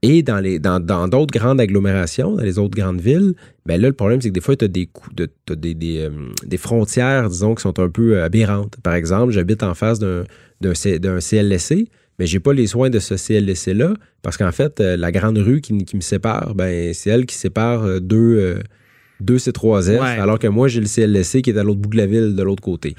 [0.05, 3.35] Et dans les dans dans d'autres grandes agglomérations, dans les autres grandes villes,
[3.67, 5.99] ben là, le problème, c'est que des fois, tu as des, de- t'as des, des,
[6.01, 6.11] euh,
[6.47, 8.77] des frontières, disons, qui sont un peu euh, aberrantes.
[8.83, 10.25] Par exemple, j'habite en face d'un
[11.21, 11.89] CLSC,
[12.19, 15.61] mais j'ai pas les soins de ce CLSC-là, parce qu'en fait, euh, la grande rue
[15.61, 18.59] qui, qui me sépare, ben c'est elle qui sépare deux, euh,
[19.21, 20.07] deux C3S, Ouais.
[20.21, 22.43] alors que moi, j'ai le CLSC qui est à l'autre bout de la ville, de
[22.43, 22.95] l'autre côté.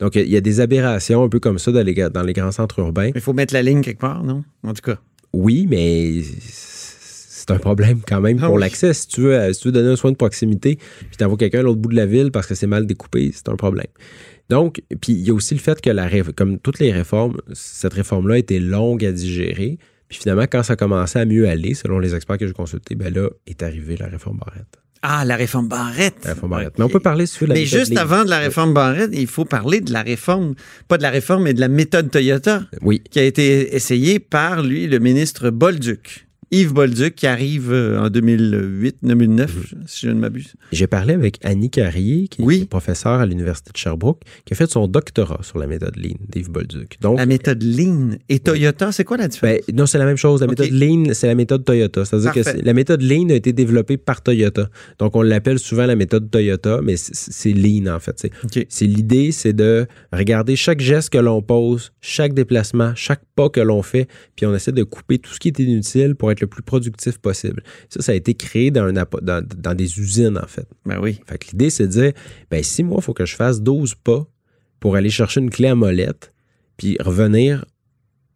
[0.00, 2.52] Donc, il y a des aberrations un peu comme ça dans les, dans les grands
[2.52, 3.10] centres urbains.
[3.14, 4.44] Il faut mettre la ligne quelque part, non?
[4.64, 4.98] En tout cas.
[5.32, 8.60] Oui, mais c'est un problème quand même Ah pour oui.
[8.60, 8.92] l'accès.
[8.94, 11.60] Si tu, veux, euh, si tu veux donner un soin de proximité, puis t'envoies quelqu'un
[11.60, 13.86] à l'autre bout de la ville parce que c'est mal découpé, c'est un problème.
[14.48, 17.94] Donc, puis il y a aussi le fait que, la, comme toutes les réformes, cette
[17.94, 19.78] réforme-là était longue à digérer.
[20.08, 23.12] Puis finalement, quand ça commençait à mieux aller, selon les experts que j'ai consultés, ben
[23.12, 24.78] là est arrivée la réforme Barrette.
[25.02, 26.24] Ah, la réforme Barrette.
[26.24, 26.74] La réforme Barrette.
[26.78, 29.44] Mais on peut parler de la Mais juste avant de la réforme Barrette, il faut
[29.44, 30.54] parler de la réforme,
[30.86, 34.62] pas de la réforme, mais de la méthode Toyota Oui, qui a été essayée par,
[34.62, 36.28] lui, le ministre Bolduc.
[36.52, 40.52] Yves Bolduc qui arrive euh, en 2008, 2009, si je ne m'abuse.
[40.70, 42.60] J'ai parlé avec Annie Carrier, qui Oui.
[42.62, 46.16] est professeure à l'Université de Sherbrooke, qui a fait son doctorat sur la méthode Lean
[46.28, 46.98] d'Yves Bolduc.
[47.00, 49.60] Donc, La méthode Lean et Toyota, c'est quoi la différence?
[49.66, 50.42] ben, non, c'est la même chose.
[50.42, 52.04] La méthode Lean, c'est la méthode Toyota.
[52.04, 54.68] C'est-à-dire que la méthode Lean a été développée par Toyota.
[54.98, 58.28] Donc, on l'appelle souvent la méthode Toyota, mais c'est- Lean, en fait.
[58.68, 63.60] C'est l'idée, c'est de regarder chaque geste que l'on pose, chaque déplacement, chaque pas que
[63.60, 66.46] l'on fait, puis on essaie de couper tout ce qui est inutile pour être le
[66.46, 67.62] plus productif possible.
[67.88, 70.68] Ça, ça a été créé dans, un dans, dans des usines, en fait.
[70.84, 71.20] Ben oui.
[71.26, 72.12] Fait que l'idée, c'est de dire,
[72.50, 74.26] ben, si moi, il faut que je fasse 12 pas
[74.80, 76.32] pour aller chercher une clé à molette,
[76.76, 77.64] puis revenir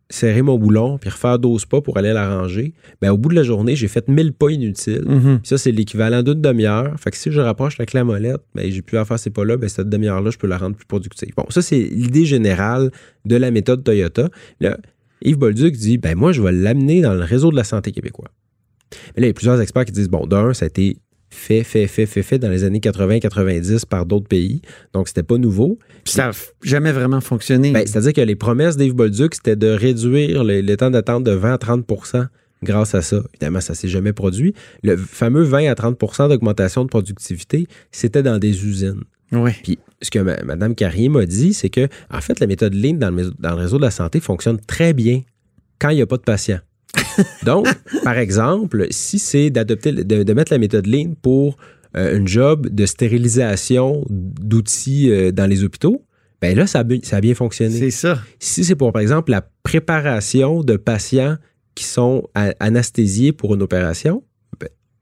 [0.08, 3.34] serrer mon boulon, puis refaire 12 pas pour aller la ranger, ben, au bout de
[3.34, 5.04] la journée, j'ai fait 1000 pas inutiles.
[5.04, 5.38] Mhm.
[5.40, 6.94] Puis ça, c'est l'équivalent d'une demi-heure.
[6.98, 9.56] Fait que si je rapproche la clé à molette, ben, j'ai pu faire ces pas-là,
[9.56, 11.32] ben, cette demi-heure-là, je peux la rendre plus productive.
[11.36, 12.90] Bon, ça, c'est l'idée générale
[13.24, 14.28] de la méthode Toyota.
[14.60, 14.78] Là,
[15.22, 18.28] Yves Bolduc dit, ben, moi, je vais l'amener dans le réseau de la santé québécois.
[19.14, 20.98] Mais là, il y a plusieurs experts qui disent, bon, d'un, ça a été
[21.30, 24.62] fait, fait, fait, fait, fait dans les années 80-90 par d'autres pays.
[24.92, 25.78] Donc, c'était pas nouveau.
[26.04, 27.72] Puis ça n'a jamais vraiment fonctionné.
[27.72, 31.32] Ben, C'est-à-dire que les promesses d'Yves Bolduc, c'était de réduire le, le temps d'attente de
[31.32, 32.26] 20 à 30%
[32.62, 33.22] grâce à ça.
[33.34, 34.54] Évidemment, ça s'est jamais produit.
[34.82, 39.02] Le fameux 20 à 30% d'augmentation de productivité, c'était dans des usines.
[39.32, 39.50] oui.
[39.62, 43.10] Puis, ce que Mme Carrier m'a dit, c'est que, en fait, la méthode Lean dans
[43.10, 45.22] le, més- dans le réseau de la santé fonctionne très bien
[45.78, 46.60] quand il n'y a pas de patients.
[47.44, 47.66] Donc,
[48.04, 51.56] par exemple, si c'est d'adopter, de, de mettre la méthode Lean pour
[51.96, 56.02] euh, une job de stérilisation d'outils euh, dans les hôpitaux,
[56.42, 57.78] ben là, ça a, ça a bien fonctionné.
[57.78, 58.18] C'est ça.
[58.38, 61.36] Si c'est pour, par exemple, la préparation de patients
[61.74, 62.28] qui sont
[62.60, 64.22] anesthésiés pour une opération,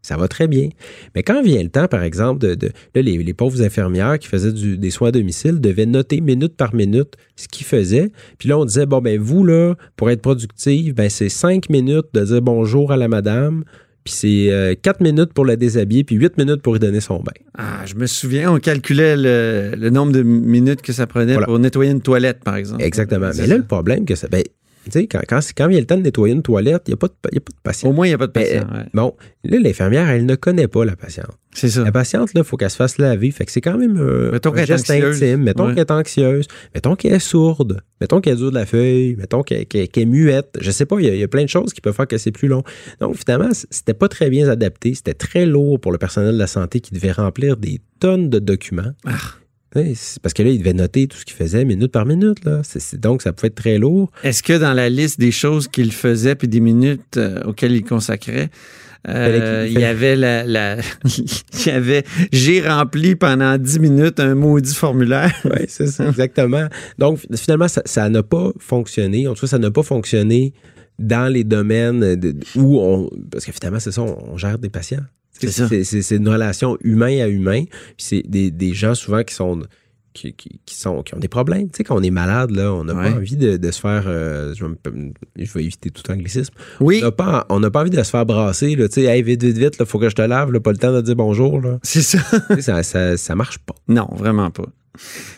[0.05, 0.69] ça va très bien.
[1.15, 4.29] Mais quand vient le temps, par exemple, de, de- là, les, les pauvres infirmières qui
[4.29, 8.11] faisaient du- des soins à domicile devaient noter minute par minute ce qu'ils faisaient.
[8.39, 12.07] Puis là, on disait, bon, ben vous, là, pour être productive, ben c'est cinq minutes
[12.13, 13.65] de dire bonjour à la madame,
[14.05, 17.21] puis c'est euh, quatre minutes pour la déshabiller, puis huit minutes pour lui donner son
[17.21, 17.33] bain.
[17.57, 21.47] Ah, je me souviens, on calculait le, le nombre de minutes que ça prenait Voilà.
[21.47, 22.83] pour nettoyer une toilette, par exemple.
[22.83, 23.31] Exactement.
[23.35, 23.57] Mais là, ça.
[23.57, 24.43] le problème, que ça, ben,
[24.91, 27.09] sais, quand, quand, quand vient le temps de nettoyer une toilette, il n'y a, pas
[27.09, 27.89] de- y a pas de patient.
[27.89, 28.67] Au moins, il n'y a pas de patient.
[28.71, 28.85] Ben, ouais.
[28.95, 31.31] Bon, là, l'infirmière, elle ne connaît pas la patiente.
[31.57, 31.85] C'est ça.
[31.85, 33.31] La patiente, là, il faut qu'elle se fasse laver.
[33.31, 35.23] Fait que c'est quand même euh, Mettons un geste anxieuse.
[35.23, 35.43] intime.
[35.45, 35.75] Mettons Ouais.
[35.75, 36.47] qu'elle est anxieuse.
[36.75, 37.81] Mettons qu'elle est sourde.
[38.01, 39.15] Mettons qu'elle dure de la feuille.
[39.17, 40.57] Mettons qu'elle est muette.
[40.61, 42.09] Je sais pas, il y, a- il y a plein de choses qui peuvent faire
[42.09, 42.65] que c'est plus long.
[43.01, 44.95] Donc, finalement, c'était pas très bien adapté.
[44.95, 48.41] C'était très lourd pour le personnel de la santé qui devait remplir des tonnes de
[48.41, 48.93] documents.
[49.07, 49.13] Ah.
[50.23, 52.45] Parce que là, il devait noter tout ce qu'il faisait minute par minute.
[52.45, 52.63] Là.
[52.95, 54.11] Donc, ça pouvait être très lourd.
[54.23, 57.83] Est-ce que dans la liste des choses qu'il faisait puis des minutes euh, auxquelles il
[57.85, 58.51] consacrait,
[59.09, 64.35] euh, il y avait la, la- il y avait j'ai rempli pendant 10 minutes un
[64.35, 65.33] maudit formulaire.
[65.45, 66.69] Oui, c'est ça, exactement.
[66.99, 69.29] Donc, fi- finalement, ça ça n'a pas fonctionné.
[69.29, 70.55] En tout cas, ça n'a pas fonctionné
[70.99, 73.11] dans les domaines de- où on.
[73.31, 75.03] Parce que finalement, c'est ça, on, on gère des patients.
[75.41, 77.65] C'est une relation humain à humain.
[77.65, 79.63] Puis c'est des, des gens souvent qui sont.
[80.13, 81.69] Qui, qui- qui sont, qui ont des problèmes.
[81.71, 83.11] Tu sais, quand on est malade, là, on n'a Ouais.
[83.11, 84.05] pas envie de, de se faire.
[84.07, 86.55] euh, je, vais me- je vais éviter tout anglicisme.
[86.79, 88.77] Oui, On n'a pas, pas envie de se faire brasser.
[88.77, 90.53] Là, tu sais, hey, vite, vite, vite, il faut que je te lave.
[90.53, 91.61] là, pas le temps de dire bonjour.
[91.83, 92.19] C'est ça.
[92.49, 93.75] Tu sais, ça, ça, ça marche pas.
[93.89, 94.67] Non, vraiment pas.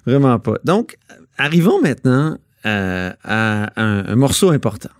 [0.04, 0.58] Vraiment pas.
[0.64, 0.98] Donc,
[1.38, 4.90] arrivons maintenant euh, à un, un morceau important.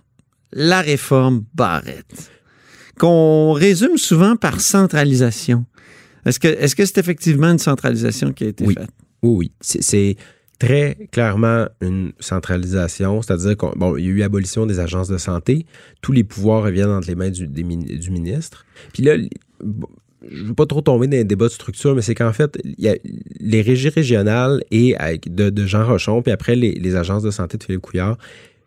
[0.53, 2.31] La réforme Barrette,
[2.97, 5.65] qu'on résume souvent par centralisation.
[6.25, 8.73] Est-ce que est-ce que c'est effectivement une centralisation qui a été Oui.
[8.73, 8.89] faite?
[9.23, 9.51] Oui, oui.
[9.61, 10.15] C'est-
[10.59, 15.67] très clairement une centralisation, c'est-à-dire qu'il bon, y a eu abolition des agences de santé,
[16.01, 18.65] tous les pouvoirs reviennent entre les mains du, des min- du ministre.
[18.91, 19.17] Puis là,
[19.63, 19.87] bon,
[20.31, 22.57] je ne veux pas trop tomber dans les débats de structure, mais c'est qu'en fait,
[22.63, 22.95] il y a
[23.39, 24.95] les régies régionales et
[25.27, 28.17] de Jean Rochon, puis après les, les agences de santé de Philippe Couillard,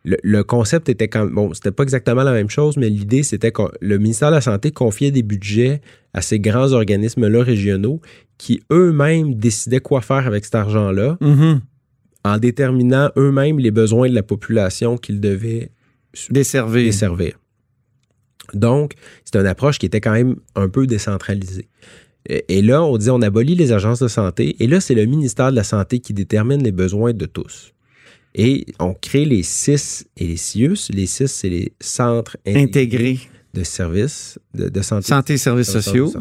[0.04, 3.52] le, le concept était quand bon, c'était pas exactement la même chose, mais l'idée c'était
[3.52, 5.80] que le ministère de la Santé confiait des budgets
[6.14, 8.00] à ces grands organismes-là régionaux
[8.38, 11.60] qui eux-mêmes décidaient quoi faire avec cet argent-là Mhm.
[12.24, 15.70] en déterminant eux-mêmes les besoins de la population qu'ils devaient
[16.30, 16.84] Desservir.
[16.84, 17.32] desservir.
[18.54, 21.68] Donc, c'est une approche qui était quand même un peu décentralisée.
[22.26, 25.06] Et et là, on dit on abolit les agences de santé, et là, c'est le
[25.06, 27.72] ministère de la Santé qui détermine les besoins de tous.
[28.34, 30.88] Et on crée les CIS et les CIUS.
[30.92, 33.18] Les CIS, c'est les centres intégrés Intégré.
[33.54, 35.06] de services de, de santé.
[35.08, 36.12] Santé et services sociaux.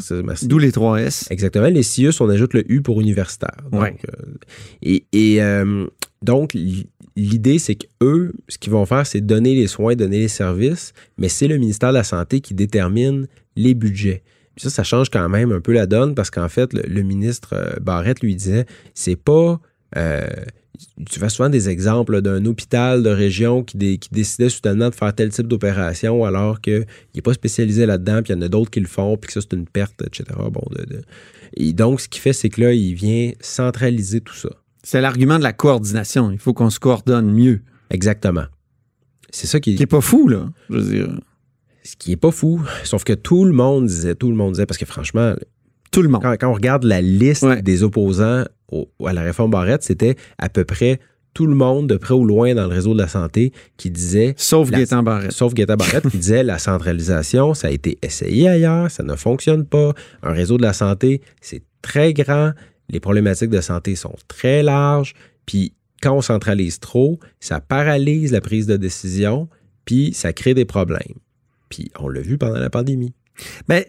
[0.43, 1.27] D'où les 3 S.
[1.29, 1.67] Exactement.
[1.67, 3.57] Les CIUS, on ajoute le U pour universitaire.
[3.71, 3.95] Donc, Ouais.
[4.09, 4.23] euh,
[4.81, 5.85] et et, euh,
[6.23, 6.55] donc,
[7.15, 11.29] l'idée, c'est qu'eux, ce qu'ils vont faire, c'est donner les soins, donner les services, mais
[11.29, 14.23] c'est le ministère de la Santé qui détermine les budgets.
[14.55, 17.01] Puis ça, ça change quand même un peu la donne parce qu'en fait, le, le
[17.03, 19.61] ministre euh, Barrette lui disait, c'est pas
[19.97, 20.27] euh,
[21.09, 24.95] tu fais souvent des exemples d'un hôpital de région qui, dé- qui décidait soudainement de
[24.95, 28.47] faire tel type d'opération alors qu'il n'est pas spécialisé là-dedans, puis il y en a
[28.47, 30.23] d'autres qui le font, puis que ça, c'est une perte, etc.
[30.51, 31.01] Bon, de- de-
[31.57, 34.49] Et donc, ce qu'il fait, c'est que là, il vient centraliser tout ça.
[34.83, 36.31] C'est l'argument de la coordination.
[36.31, 37.61] Il faut qu'on se coordonne mieux.
[37.89, 38.45] Exactement.
[39.31, 40.49] C'est ça qui Qui est pas fou, là.
[40.69, 41.19] Je veux dire,
[41.83, 44.65] ce qui est pas fou, sauf que tout le monde disait, tout le monde disait,
[44.65, 45.33] parce que franchement,
[45.91, 46.21] tout le monde.
[46.21, 47.61] quand, quand on regarde la liste Ouais.
[47.61, 50.99] des opposants au- à la réforme Barrette, c'était à peu près
[51.33, 54.33] tout le monde, de près ou loin dans le réseau de la santé, qui disait,
[54.35, 55.31] Sauf Gaétan Barrette.
[55.31, 59.63] sauf Guetta Barrette, qui disait la centralisation, ça a été essayé ailleurs, ça ne fonctionne
[59.65, 59.93] pas.
[60.23, 62.51] Un réseau de la santé, c'est très grand,
[62.89, 65.13] les problématiques de santé sont très larges,
[65.45, 69.47] puis quand on centralise trop, ça paralyse la prise de décision,
[69.85, 71.15] puis ça crée des problèmes.
[71.69, 73.13] Puis on l'a vu pendant la pandémie.
[73.67, 73.83] Ben,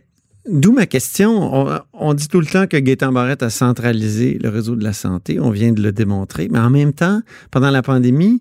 [0.49, 1.55] D'où ma question.
[1.55, 4.93] On, on dit tout le temps que Gaétan Barrette a centralisé le réseau de la
[4.93, 5.39] santé.
[5.39, 6.49] On vient de le démontrer.
[6.51, 8.41] Mais en même temps, pendant la pandémie,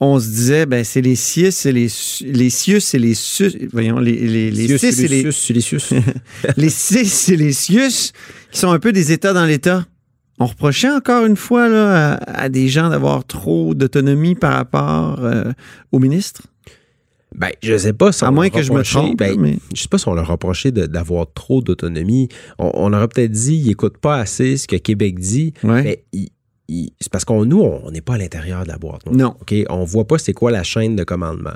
[0.00, 1.88] on se disait, ben, c'est les CIUS, c'est les,
[2.22, 5.92] les CIUS, et les SUS, voyons, les, les, les CIS et les, Sius, Silicius.
[6.56, 8.12] les CIS et les CIUS
[8.50, 9.84] qui sont un peu des États dans l'État.
[10.38, 15.18] On reprochait encore une fois là, à, à des gens d'avoir trop d'autonomie par rapport
[15.24, 15.52] euh,
[15.90, 16.42] au ministre.
[17.34, 19.18] Ben, je sais pas si À moins que je me trompe.
[19.18, 19.58] ben, mais...
[19.74, 22.28] Je sais pas si on leur reprochait d'avoir trop d'autonomie.
[22.58, 25.52] On, on aurait peut-être dit, ils n'écoutent pas assez ce que Québec dit.
[25.62, 25.82] Ouais.
[26.10, 26.28] Mais
[27.00, 29.06] c'est parce qu'on nous, on n'est pas à l'intérieur de la boîte.
[29.10, 29.34] Non.
[29.40, 29.54] OK?
[29.70, 31.54] On voit pas c'est quoi la chaîne de commandement.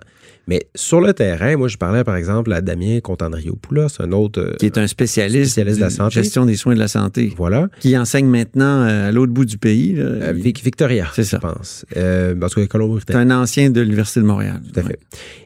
[0.49, 4.57] Mais sur le terrain, moi, je parlais par exemple à Damien Contandrio-Poulos, un autre.
[4.59, 6.15] qui est un spécialiste, Spécialiste de la santé.
[6.15, 7.69] gestion des soins de la santé, Voilà.
[7.81, 9.93] qui enseigne maintenant euh, à l'autre bout du pays.
[9.95, 10.05] là.
[10.05, 11.39] Euh, Victoria, C'est je ça.
[11.39, 11.87] pense.
[11.97, 13.31] Euh, C'est Colombie-Britannique.
[13.33, 14.61] un ancien de l'Université de Montréal.
[14.73, 14.99] Tout à fait.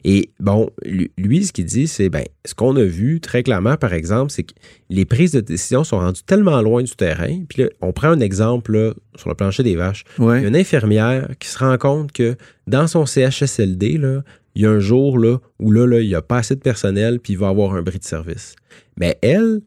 [0.03, 3.77] Et bon, lui, lui, ce qu'il dit, c'est ben, ce qu'on a vu très clairement,
[3.77, 4.53] par exemple, c'est que
[4.89, 7.43] les prises de décision sont rendues tellement loin du terrain.
[7.47, 10.03] Puis là, on prend un exemple là, sur le plancher des vaches.
[10.17, 10.39] Ouais.
[10.39, 12.35] Il y a une infirmière qui se rend compte que
[12.67, 14.23] dans son CHSLD, là,
[14.57, 17.19] il y a un jour là, où là, il n'y a pas assez de personnel,
[17.19, 18.55] puis il va avoir un bris de service.
[18.99, 19.61] Mais elle,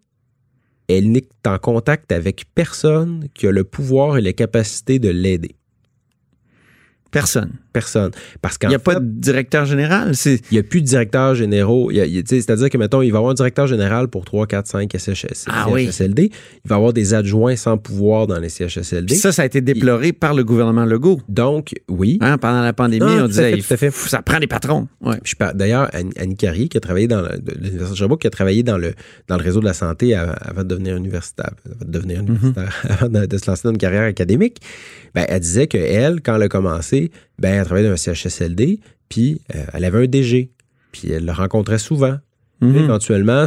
[0.88, 5.54] elle n'est en contact avec personne qui a le pouvoir et les capacités de l'aider.
[7.10, 7.50] Personne.
[7.72, 8.10] Personne.
[8.42, 10.12] Parce qu'en Il n'y a fait, pas de directeur général.
[10.24, 11.90] Il n'y a plus de directeurs généraux.
[12.26, 15.44] C'est-à-dire que, mettons, il va y avoir un directeur général pour 3, 4, 5 SHS,
[15.48, 15.86] Ah oui.
[15.86, 16.30] CHSLD.
[16.64, 19.06] Il va y avoir des adjoints sans pouvoir dans les CHSLD.
[19.06, 21.20] Puis ça, ça a été déploré par le gouvernement Legault.
[21.28, 22.18] Donc, oui.
[22.20, 23.90] Hein, pendant la pandémie, Ah, on disait fait, fait.
[23.90, 24.88] ça prend des patrons.
[25.00, 25.16] Ouais.
[25.54, 28.92] D'ailleurs, Annie, Carrier, qui a travaillé dans l'Université de Sherbrooke, qui a travaillé dans le,
[29.28, 32.72] dans le réseau de la santé av- avant de devenir universitaire, avant de, devenir universitaire,
[32.88, 34.58] avant de, de se lancer dans une carrière académique,
[35.14, 36.99] ben, elle disait qu'elle, quand elle a commencé,
[37.38, 40.50] ben, elle travaillait dans un CHSLD, puis euh, elle avait un DG,
[40.92, 42.16] puis elle le rencontrait souvent.
[42.62, 42.76] Mhm.
[42.76, 43.46] Éventuellement,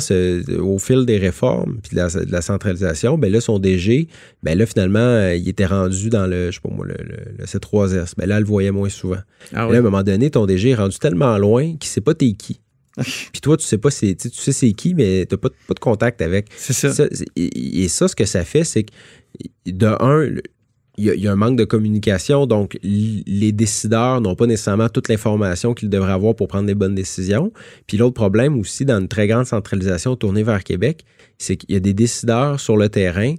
[0.60, 4.08] au fil des réformes puis de la, de la centralisation, ben là, son DG,
[4.42, 7.36] ben là, finalement, euh, il était rendu dans le, je sais pas moi, le, le-
[7.38, 8.14] le C3S.
[8.18, 9.20] Ben là, elle le voyait moins souvent.
[9.54, 9.74] Ah oui.
[9.74, 12.34] là, à un moment donné, ton DG est rendu tellement loin qu'il sait pas t'es
[12.34, 12.60] qui.
[12.98, 15.80] Puis toi, tu sais pas c'est, tu sais- c'est qui, mais t'as pas, pas de
[15.80, 16.48] contact avec.
[16.58, 17.06] C'est ça.
[17.36, 18.92] Et, et ça, ce que ça fait, c'est que
[19.68, 20.40] de un,
[20.98, 24.46] il y, a, il y a un manque de communication, donc les décideurs n'ont pas
[24.46, 27.52] nécessairement toute l'information qu'ils devraient avoir pour prendre des bonnes décisions.
[27.88, 31.04] Puis l'autre problème aussi, dans une très grande centralisation tournée vers Québec,
[31.40, 33.36] c'est qu'il y a des décideurs sur le terrain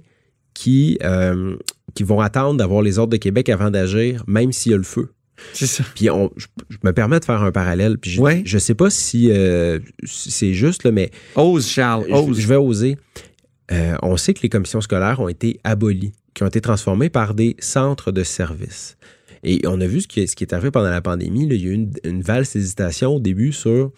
[0.53, 1.55] qui, euh,
[1.93, 4.83] qui vont attendre d'avoir les ordres de Québec avant d'agir, même s'il y a le
[4.83, 5.11] feu.
[5.53, 5.83] C'est ça.
[5.95, 7.97] Puis on, je, je me permets de faire un parallèle.
[7.97, 8.41] Puis je, Ouais.
[8.45, 12.39] je sais pas si, euh, c'est juste, là, mais Ose, Charles, je, ose.
[12.39, 12.97] je vais oser.
[13.71, 17.33] Euh, on sait que les commissions scolaires ont été abolies, qui ont été transformées par
[17.33, 18.97] des centres de services.
[19.43, 21.47] Et on a vu ce qui, ce qui est arrivé pendant la pandémie.
[21.47, 21.55] là.
[21.55, 23.91] il y a eu une, une valse hésitation au début sur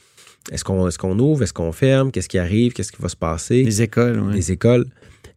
[0.51, 3.15] est-ce qu'on est qu'on ouvre, est-ce qu'on ferme, qu'est-ce qui arrive, qu'est-ce qui va se
[3.15, 3.63] passer?
[3.63, 4.35] Les écoles, ouais.
[4.35, 4.85] les écoles.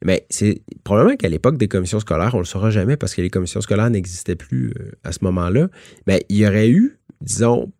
[0.04, 3.30] Mais c'est probablement qu'à l'époque des commissions scolaires, on le saura jamais parce que les
[3.30, 5.68] commissions scolaires n'existaient plus euh, à ce moment-là.
[6.06, 7.70] Mais il y aurait eu, disons,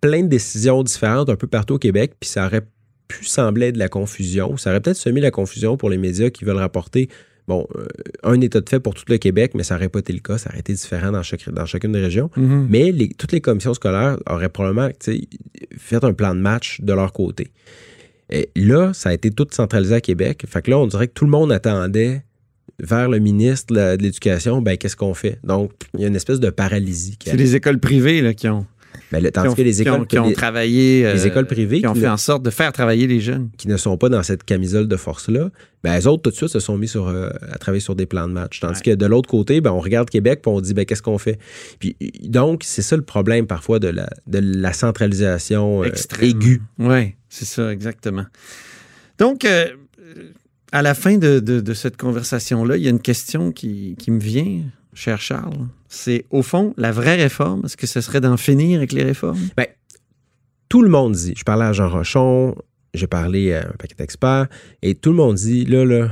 [0.00, 2.66] plein de décisions différentes un peu partout au Québec, puis ça aurait
[3.08, 4.56] pu sembler de la confusion.
[4.56, 7.08] Ça aurait peut-être semé la confusion pour les médias qui veulent rapporter,
[7.48, 7.86] bon, euh,
[8.22, 10.38] un état de fait pour tout le Québec, mais ça n'aurait pas été le cas.
[10.38, 12.30] Ça aurait été différent dans, chaque, dans chacune des régions.
[12.36, 12.66] Mhm.
[12.70, 14.88] Mais les- toutes les commissions scolaires auraient probablement
[15.78, 17.48] fait un plan de match de leur côté.
[18.30, 20.44] Et là, ça a été tout centralisé à Québec.
[20.48, 22.22] Fait que là, on dirait que tout le monde attendait
[22.80, 25.38] vers le ministre de l'Éducation, ben qu'est-ce qu'on fait?
[25.44, 27.16] Donc, il y a une espèce de paralysie.
[27.24, 28.66] C'est les écoles privées là, qui ont,
[29.12, 31.02] Ben, le- tandis ont- que les qui ont- écoles, qui ont les- travaillé.
[31.12, 33.50] les euh, écoles privées Qui ont qui fait en sorte de faire travailler les jeunes.
[33.56, 35.50] qui ne sont pas dans cette camisole de force-là,
[35.84, 38.06] ben, elles autres, tout de suite, se sont mis sur, euh, à travailler sur des
[38.06, 38.58] plans de match.
[38.58, 41.18] Tandis que de l'autre côté, ben, on regarde Québec puis on dit, ben, qu'est-ce qu'on
[41.18, 41.38] fait?
[41.78, 45.90] Puis, donc, c'est ça le problème parfois de la, de la centralisation euh,
[46.20, 46.62] aiguë.
[46.80, 48.24] Oui, c'est ça, exactement.
[49.18, 49.66] Donc, euh,
[50.72, 54.10] à la fin de, de- de cette conversation-là, il y a une question qui, qui
[54.10, 54.62] me vient.
[54.96, 57.62] Cher Charles, c'est au fond la vraie réforme.
[57.64, 59.38] Est-ce que ce serait d'en finir avec les réformes?
[59.56, 59.66] Ben,
[60.68, 62.56] tout le monde dit, je parlais à Jean Rochon,
[62.94, 64.48] j'ai parlé à un paquet d'experts,
[64.82, 66.08] et tout le monde dit, là, là,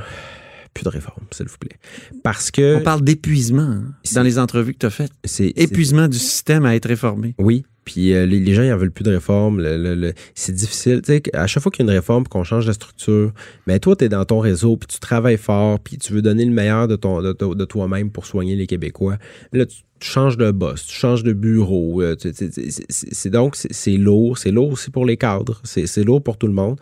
[0.74, 1.76] plus de réforme, s'il vous plaît.
[2.22, 2.76] Parce que...
[2.76, 5.12] On parle d'épuisement hein, C'est- dans les entrevues que tu as faites.
[5.24, 7.34] c'est Épuisement du système à être réformé.
[7.38, 7.64] Oui.
[7.84, 9.62] Puis euh, les, gens, ils en veulent plus de réforme.
[10.34, 11.02] C'est difficile.
[11.32, 13.32] À chaque fois qu'il y a une réforme, qu'on change de structure,
[13.66, 16.44] mais toi, tu es dans ton réseau, puis tu travailles fort, puis tu veux donner
[16.44, 19.16] le meilleur de, ton, de, to- de toi-même pour soigner les Québécois.
[19.52, 22.02] Là, tu, changes de boss, tu changes de bureau.
[22.02, 24.36] euh, c'est- donc, c'est lourd.
[24.38, 25.60] C'est lourd aussi pour les cadres.
[25.64, 26.78] C'est lourd pour tout le monde.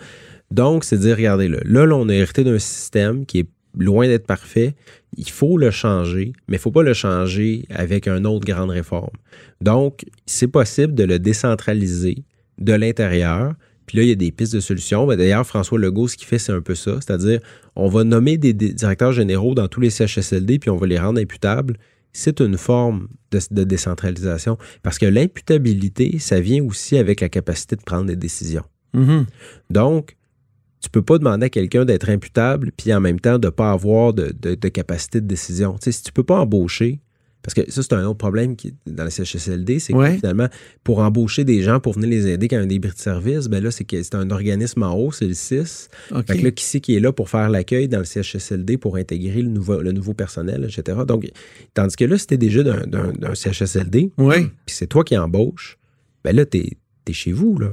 [0.50, 4.06] Donc, c'est dire, regardez là, là, là, on a hérité d'un système qui est loin
[4.06, 4.74] d'être parfait.
[5.16, 8.70] Il faut le changer, mais il ne faut pas le changer avec une autre grande
[8.70, 9.16] réforme.
[9.61, 12.25] Donc, c'est possible de le décentraliser
[12.59, 13.55] de l'intérieur.
[13.87, 15.07] Puis là, il y a des pistes de solutions.
[15.07, 16.94] Ben, D'ailleurs, François Legault, ce qu'il fait, c'est un peu ça.
[17.01, 17.40] C'est-à-dire,
[17.77, 21.20] on va nommer des, directeurs généraux dans tous les CHSLD, puis on va les rendre
[21.20, 21.77] imputables.
[22.12, 24.57] C'est une forme de, de décentralisation.
[24.83, 28.64] Parce que l'imputabilité, ça vient aussi avec la capacité de prendre des décisions.
[28.94, 29.27] Mhm.
[29.70, 30.16] Donc,
[30.83, 34.12] tu peux pas demander à quelqu'un d'être imputable puis en même temps de pas avoir
[34.12, 35.75] de, de- de capacité de décision.
[35.75, 36.99] Tu sais, si tu peux pas embaucher,
[37.45, 40.16] parce que ça, c'est un autre problème qui, dans la CHSLD, c'est que Ouais.
[40.16, 40.49] finalement,
[40.85, 42.99] pour embaucher des gens pour venir les aider quand il y a un débris de
[42.99, 45.88] service, ben là, c'est que c'est un organisme en haut, c'est le 6.
[46.12, 46.27] OK.
[46.27, 48.97] Fait que là, qui c'est qui est là pour faire l'accueil dans le CHSLD pour
[48.97, 50.99] intégrer le nouveau, le nouveau personnel, etc.
[51.07, 51.29] Donc,
[51.75, 54.37] tandis que là, c'était déjà d'un- d'un d'un CHSLD, Oui.
[54.66, 55.79] puis c'est toi qui embauches,
[56.25, 56.77] ben là, t'es
[57.09, 57.73] es chez vous, là.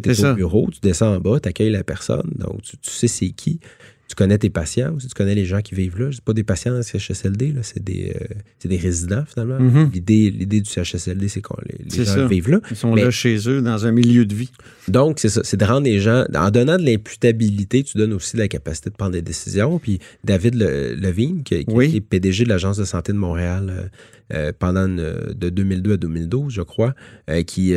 [0.00, 0.32] Tu es ça.
[0.32, 3.30] au bureau, tu descends en bas, tu accueilles la personne, donc tu, tu sais c'est
[3.30, 3.60] qui.
[4.08, 6.10] Tu connais tes patients aussi, tu connais les gens qui vivent là.
[6.12, 9.58] C'est pas des patients dans le CHSLD, là, c'est des, euh, c'est des résidents, finalement.
[9.58, 9.90] Mhm.
[9.92, 12.26] L'idée l'idée du CHSLD, c'est qu'on les, gens ça.
[12.28, 12.60] vivent là.
[12.70, 14.52] Ils sont Mais- là chez eux dans un milieu de vie.
[14.86, 18.36] Donc, c'est ça, c'est de rendre les gens, en donnant de l'imputabilité, tu donnes aussi
[18.36, 19.80] la capacité de prendre des décisions.
[19.80, 21.96] Puis David Le- Levine, qui, qui Oui.
[21.96, 23.88] est PDG de l'Agence de santé de Montréal euh,
[24.34, 26.94] euh, pendant une- de 2002 à 2012, je crois,
[27.28, 27.74] euh, qui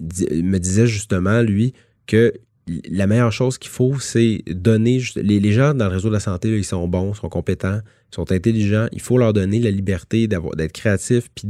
[0.00, 1.72] me disait justement, lui,
[2.06, 2.32] que
[2.88, 5.02] la meilleure chose qu'il faut, c'est donner.
[5.16, 7.80] Les, les gens dans le réseau de la santé, ils sont bons, sont compétents,
[8.10, 8.88] sont intelligents.
[8.92, 11.48] Il faut leur donner la liberté d'être créatifs puis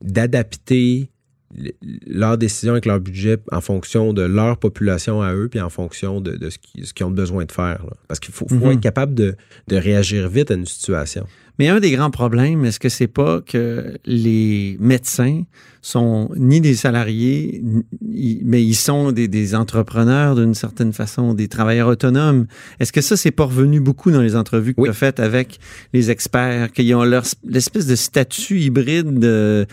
[0.00, 1.10] d'adapter
[1.56, 1.72] le-
[2.06, 6.20] leurs décisions avec leur budget en fonction de leur population à eux, puis en fonction
[6.20, 7.84] de, de ce qu'ils ont besoin de faire.
[7.84, 7.92] là.
[8.08, 8.72] Parce qu'il faut, faut Mhm.
[8.72, 9.34] être capable de,
[9.68, 11.26] de réagir vite à une situation.
[11.58, 15.42] Mais un des grands problèmes, est-ce que c'est pas que les médecins
[15.82, 17.62] sont ni des salariés,
[18.00, 22.46] ni- mais ils sont des, des entrepreneurs d'une certaine façon, des travailleurs autonomes?
[22.78, 24.86] Est-ce que ça, c'est pas revenu beaucoup dans les entrevues que Oui.
[24.86, 25.58] tu as faites avec
[25.92, 29.66] les experts, qu'ils ont leur, l'espèce de statut hybride de-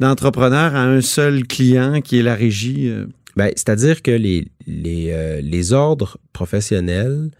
[0.00, 2.88] d'entrepreneur à un seul client qui est la régie?
[2.88, 3.06] euh?
[3.36, 7.30] Ben, C'est-à-dire que les, euh, ordres professionnels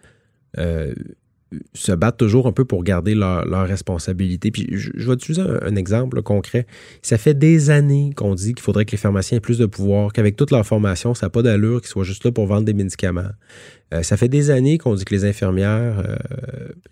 [0.59, 0.95] euh,
[1.75, 4.51] se battent toujours un peu pour garder leur, leur responsabilité.
[4.51, 6.67] Puis je, je vais utiliser un, un exemple là, concret.
[7.03, 10.13] Ça fait des années qu'on dit qu'il faudrait que les pharmaciens aient plus de pouvoir,
[10.13, 12.75] qu'avec toute leur formation, ça n'a pas d'allure qu'ils soient juste là pour vendre des
[12.75, 13.31] médicaments.
[13.93, 16.17] Euh, ça fait des années qu'on dit que les infirmières, euh,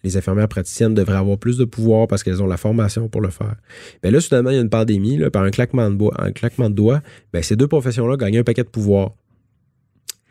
[0.02, 3.30] les infirmières praticiennes devraient avoir plus de pouvoir parce qu'elles ont la formation pour le
[3.30, 3.54] faire.
[4.02, 6.32] Mais là, soudainement, il y a une pandémie, là, par un claquement de, bois, un
[6.32, 7.00] claquement de doigts,
[7.32, 9.12] ben, ces deux professions-là gagnent un paquet de pouvoir.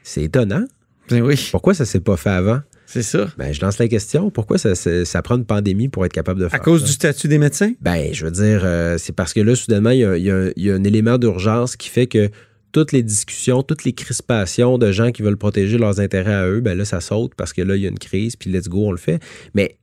[0.04, 0.66] C'est étonnant.
[1.10, 2.60] Ben oui, Pourquoi ça s'est pas fait avant?
[2.88, 3.28] C'est ça.
[3.38, 4.32] Ben, je lance la question.
[4.32, 6.88] Pourquoi ça, ça, ça prend une pandémie pour être capable de À faire cause ça?
[6.88, 7.73] du statut des médecins?
[7.82, 10.32] Ben, je veux dire, euh, c'est parce que là, soudainement, il y a, il y
[10.32, 12.30] a- il y a un élément d'urgence qui fait que
[12.71, 16.60] toutes les discussions, toutes les crispations de gens qui veulent protéger leurs intérêts à eux,
[16.62, 18.88] ben là, ça saute parce que là, il y a une crise, puis let's go,
[18.88, 19.19] on le fait.
[19.54, 19.78] Mais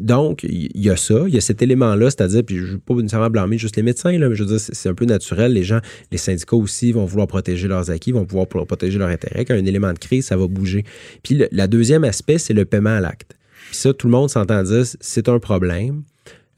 [0.00, 2.78] donc, il y a ça, il y a cet élément-là, c'est-à-dire, puis je ne veux
[2.78, 5.54] pas nécessairement blâmer juste les médecins, là, mais je veux dire, c'est un peu naturel.
[5.54, 5.80] Les gens,
[6.12, 9.46] les syndicats aussi vont vouloir protéger leurs acquis, vont pouvoir pro- protéger leurs intérêts.
[9.46, 10.84] Quand il y a un élément de crise, ça va bouger.
[11.22, 13.36] Puis le la deuxième aspect, c'est le paiement à l'acte.
[13.68, 16.02] Puis ça, tout le monde s'entend dire, c'est un problème.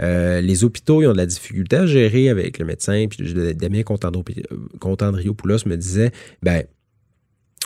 [0.00, 3.06] Euh, les hôpitaux, ils ont de la difficulté à gérer avec le médecin.
[3.08, 6.10] Puis Damien Contandriopoulos me disait,
[6.42, 6.64] ben,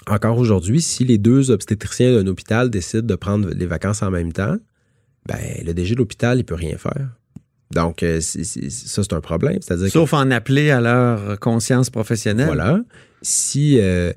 [0.06, 4.32] encore aujourd'hui, si les deux obstétriciens d'un hôpital décident de prendre les vacances en même
[4.32, 4.56] temps,
[5.26, 7.08] ben, le DG de l'hôpital, il peut rien faire.
[7.74, 9.58] Donc, euh, ça, c'est un problème.
[9.60, 12.46] C'est-à-dire que- Sauf en appeler à leur conscience professionnelle.
[12.46, 12.80] voilà.
[13.22, 14.12] Si, euh,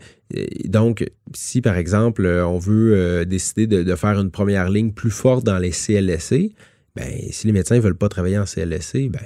[0.65, 4.91] donc, si par exemple, euh, on veut euh, décider de, de faire une première ligne
[4.91, 6.53] plus forte dans les CLSC,
[6.95, 9.19] ben, si les médecins ne veulent pas travailler en CLSC, ben,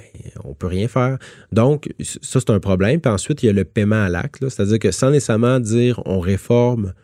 [0.44, 1.18] on peut rien faire.
[1.52, 3.00] Donc, ça, c'est un problème.
[3.00, 6.20] Puis ensuite, il y a le paiement à l'acte, c'est-à-dire que sans nécessairement dire on
[6.20, 6.94] réforme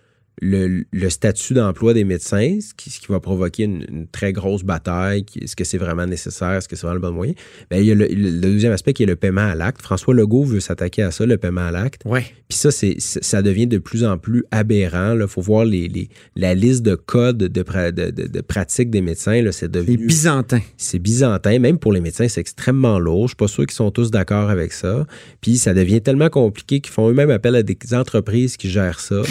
[0.42, 4.32] le, le statut d'emploi des médecins, ce qui, ce qui va provoquer une, une très
[4.32, 5.26] grosse bataille.
[5.40, 6.52] Est-ce que c'est vraiment nécessaire?
[6.52, 7.34] Est-ce que c'est vraiment le bon moyen?
[7.70, 8.08] Ben, il y a le,
[8.40, 9.82] deuxième aspect qui est le paiement à l'acte.
[9.82, 12.02] François Legault veut s'attaquer à ça, le paiement à l'acte.
[12.06, 12.24] Ouais.
[12.48, 15.14] Puis ça, c'est, c'est- ça devient de plus en plus aberrant.
[15.20, 18.88] Il faut voir les, les- la liste de codes de, pra- de, de- de pratiques
[18.90, 19.42] des médecins.
[19.42, 20.62] Là, c'est devenu Byzantins.
[20.78, 23.24] c'est byzantin, même pour les médecins, c'est extrêmement lourd.
[23.26, 25.06] Je suis pas sûr qu'ils sont tous d'accord avec ça.
[25.42, 29.20] Puis ça devient tellement compliqué qu'ils font eux-mêmes appel à des entreprises qui gèrent ça.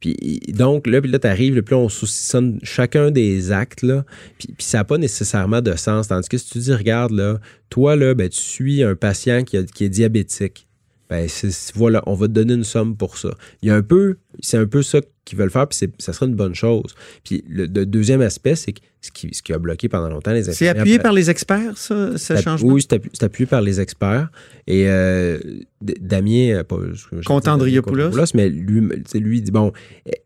[0.00, 4.04] Puis donc, là, puis là, t'arrives, puis là, on saucissonne chacun des actes, là.
[4.38, 6.08] Puis, puis ça n'a pas nécessairement de sens.
[6.08, 7.40] Tandis que si tu dis, regarde, là,
[7.70, 10.66] toi, là, ben, tu suis un patient qui, est diabétique.
[11.10, 11.26] Ben,
[11.74, 13.30] voilà, on va te donner une somme pour ça.
[13.62, 16.26] Il y a un peu, c'est un peu ça qu'ils veulent faire, puis ça sera
[16.26, 16.94] une bonne chose.
[17.24, 20.32] Puis le, le deuxième aspect, c'est que ce qui, ce qui a bloqué pendant longtemps
[20.32, 22.72] les C'est appuyé par les experts, ça, ce changement?
[22.72, 24.28] Oui, c'est appu- c'est appuyé par les experts.
[24.66, 25.38] Et euh,
[25.80, 26.78] Damien, euh, pas,
[27.24, 28.10] Contandriopoulos.
[28.34, 28.80] Mais lui,
[29.14, 29.72] lui il dit bon,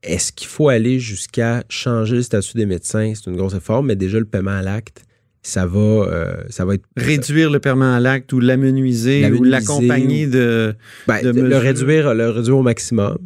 [0.03, 3.13] est-ce qu'il faut aller jusqu'à changer le statut des médecins?
[3.15, 5.03] C'est une grosse réforme, mais déjà le paiement à l'acte,
[5.43, 10.27] ça va, euh, ça va être Réduire le permis à l'acte ou l'amenuiser ou l'accompagner
[10.29, 10.75] de.
[11.07, 13.19] Ben, de le réduire, le réduire au maximum.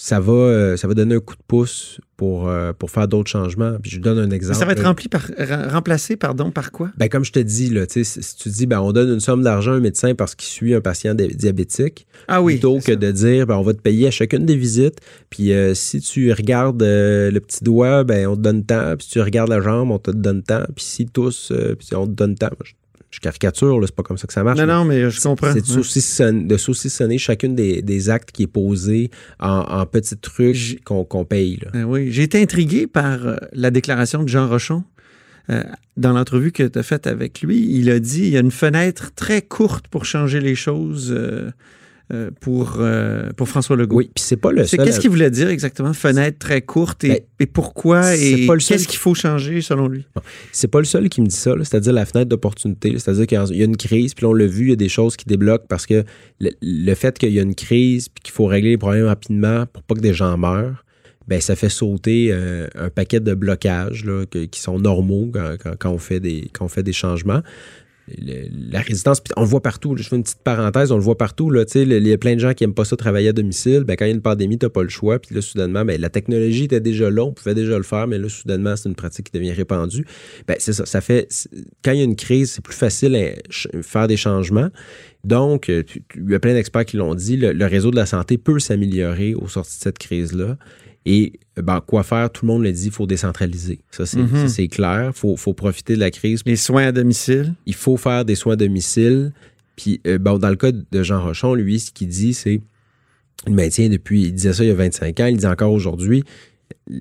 [0.00, 3.28] Ça va, euh, ça va donner un coup de pouce pour, euh, pour faire d'autres
[3.28, 3.76] changements.
[3.82, 4.56] Puis je vous donne un exemple.
[4.56, 5.28] Ça va être rempli par,
[5.72, 6.90] remplacé pardon, par quoi?
[6.96, 8.04] Ben, comme je te dis, là, si
[8.36, 10.80] tu dis ben, on donne une somme d'argent à un médecin parce qu'il suit un
[10.80, 12.54] patient di- diabétique, Ah oui.
[12.54, 15.74] plutôt que de dire ben, on va te payer à chacune des visites, puis euh,
[15.74, 19.20] si tu regardes euh, le petit doigt, ben, on te donne tant, puis si tu
[19.20, 22.36] regardes la jambe, on te donne tant, puis si tous, euh, puis on te donne
[22.36, 22.50] tant.
[23.10, 24.58] Je, caricature, c'est pas comme ça que ça marche.
[24.58, 25.52] Non, mais non, mais je comprends.
[25.52, 30.16] C'est de saucissonner, de saucissonner chacune des, des actes qui est posé en, en petits
[30.16, 31.58] trucs qu'on paye.
[31.62, 31.80] Là.
[31.80, 34.84] Euh, oui, j'ai été intrigué par euh, la déclaration de Jean Rochon.
[35.50, 35.62] Euh,
[35.96, 38.50] dans l'entrevue que tu as faite avec lui, il a dit il y a une
[38.50, 41.50] fenêtre très courte pour changer les choses euh,
[42.12, 43.96] euh, pour, euh, pour François Legault.
[43.96, 44.84] Oui, puis c'est pas le seul.
[44.84, 48.98] qu'est-ce qu'il voulait dire exactement, fenêtre très courte, et, Ben, et pourquoi, et qu'est-ce qu'il
[48.98, 50.06] faut changer selon lui?
[50.52, 52.98] C'est pas le seul qui me dit ça, c'est-à-dire la fenêtre d'opportunité.
[52.98, 54.88] C'est-à-dire qu'il y a une crise, puis là, on l'a vu, il y a des
[54.88, 56.04] choses qui débloquent parce que
[56.40, 59.66] le, le fait qu'il y a une crise, puis qu'il faut régler les problèmes rapidement
[59.66, 60.84] pour pas que des gens meurent,
[61.26, 65.56] ben ça fait sauter euh, un paquet de blocages là, que- qui sont normaux quand,
[65.62, 67.42] quand- quand on fait des, quand on fait des changements.
[68.70, 69.96] La résistance, on le voit partout.
[69.96, 71.50] je fais une petite parenthèse, on le voit partout.
[71.50, 73.84] Là, il y a plein de gens qui aiment pas ça travailler à domicile.
[73.84, 75.18] Ben, quand il y a une pandémie, tu n'as pas le choix.
[75.18, 78.18] Puis là, soudainement, ben, la technologie était déjà là, on pouvait déjà le faire, mais
[78.18, 80.06] là, soudainement, c'est une pratique qui devient répandue.
[80.46, 80.86] Ben, c'est ça.
[80.86, 81.28] Ça fait.
[81.84, 84.68] Quand il y a une crise, c'est plus facile à ch- faire des changements.
[85.24, 85.82] Donc, euh,
[86.16, 88.58] il y a plein d'experts qui l'ont dit, le, le réseau de la santé peut
[88.58, 90.56] s'améliorer au sorti de cette crise-là.
[91.06, 92.30] Et ben, quoi faire?
[92.30, 93.80] Tout le monde le dit, il faut décentraliser.
[93.90, 94.68] Ça, c'est Mhm.
[94.68, 95.10] clair.
[95.14, 97.54] Il faut, faut profiter de la crise Les soins à domicile?
[97.66, 99.32] il faut faire des soins à domicile.
[99.76, 102.60] Puis, euh, bon, dans le cas de Jean Rochon, lui, ce qu'il dit, c'est
[103.46, 106.24] il maintient depuis, il disait ça il y a 25 ans, il dit encore aujourd'hui,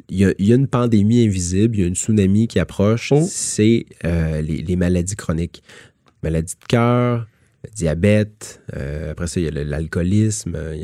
[0.10, 2.60] il y, a, il y a une pandémie invisible, il y a une tsunami qui
[2.60, 3.26] approche, Oh.
[3.28, 5.64] c'est euh, les, les maladies chroniques.
[6.24, 7.28] Maladies de cœur,
[7.68, 10.76] le diabète, euh, après ça, il y a l'alcoolisme, euh,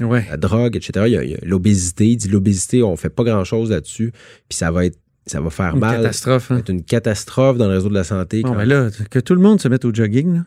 [0.00, 0.26] Ouais.
[0.30, 1.06] la drogue, etc.
[1.08, 2.06] Il y a, l'obésité.
[2.08, 4.12] Il dit l'obésité, on fait pas grand-chose là-dessus,
[4.48, 5.96] puis ça va être ça va faire Une mal.
[5.96, 6.50] catastrophe.
[6.50, 6.58] Va hein.
[6.60, 8.42] être une catastrophe dans le réseau de la santé.
[8.42, 10.42] Bon, quand- ben là, que tout le monde se mette au jogging,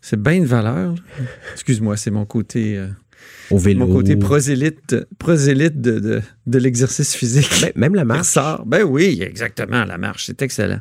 [0.00, 0.96] c'est bien de valeur.
[1.52, 2.88] Excuse-moi, c'est mon côté, euh,
[3.52, 3.86] au vélo.
[3.86, 7.48] mon côté prosélyte, prosélyte de, de, de l'exercice physique.
[7.62, 8.36] Ben, même la marche.
[8.66, 10.26] Ben oui, exactement, la marche.
[10.26, 10.80] C'est excellent.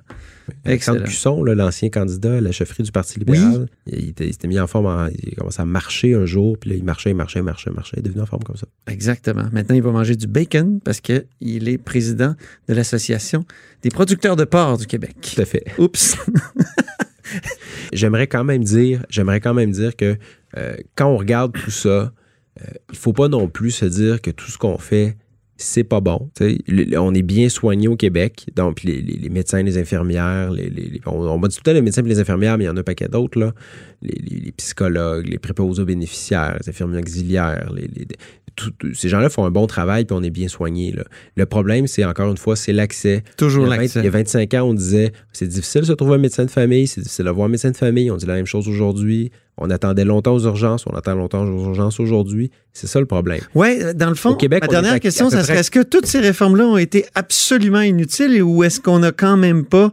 [0.65, 1.03] Alexandre.
[1.03, 4.67] Cusson, l'ancien candidat à la chefferie du Parti libéral, il, était- il s'était mis en
[4.67, 7.39] forme, en- il a commencé à marcher un jour, puis là, il marchait, il marchait,
[7.39, 8.67] il marchait, il marchait, il est devenu en forme comme ça.
[8.87, 9.45] Exactement.
[9.51, 11.25] Maintenant, il va manger du bacon parce qu'il
[11.67, 12.35] est président
[12.67, 13.45] de l'Association
[13.83, 15.15] des producteurs de porc du Québec.
[15.21, 15.63] Tout à fait.
[15.77, 16.17] Oups.
[17.93, 20.17] J'aimerais quand même dire, j'aimerais quand même dire que
[20.57, 21.87] euh, quand on regarde tout ça,
[22.61, 25.15] euh, il faut pas non plus se dire que tout ce qu'on fait,
[25.61, 26.29] c'est pas bon.
[26.39, 28.45] Le- on est bien soigné au Québec.
[28.55, 31.75] Donc, les, les- les médecins, les infirmières, les, on, on va dire tout le temps
[31.75, 33.53] les médecins et les infirmières, mais il y en a un paquet d'autres, là.
[34.01, 38.07] Les, psychologues, les préposés aux bénéficiaires, les infirmiers auxiliaires, les, les-
[38.55, 40.93] tout- ces gens-là font un bon travail puis on est bien soigné.
[41.37, 43.23] Le problème, c'est encore une fois, c'est l'accès.
[43.37, 43.99] Toujours Il y, a 20 l'accès.
[43.99, 46.51] il y a 25 ans, on disait c'est difficile de se trouver un médecin de
[46.51, 48.11] famille, c'est difficile d'avoir un médecin de famille.
[48.11, 49.31] On dit la même chose aujourd'hui.
[49.57, 52.49] On attendait longtemps aux urgences, on attend longtemps aux urgences aujourd'hui.
[52.73, 53.41] C'est ça le problème.
[53.53, 56.19] Oui, dans le fond, Au Québec, ma dernière question, ça serait est-ce que toutes ces
[56.19, 59.91] réformes-là ont été absolument inutiles ou est-ce qu'on a quand même pas,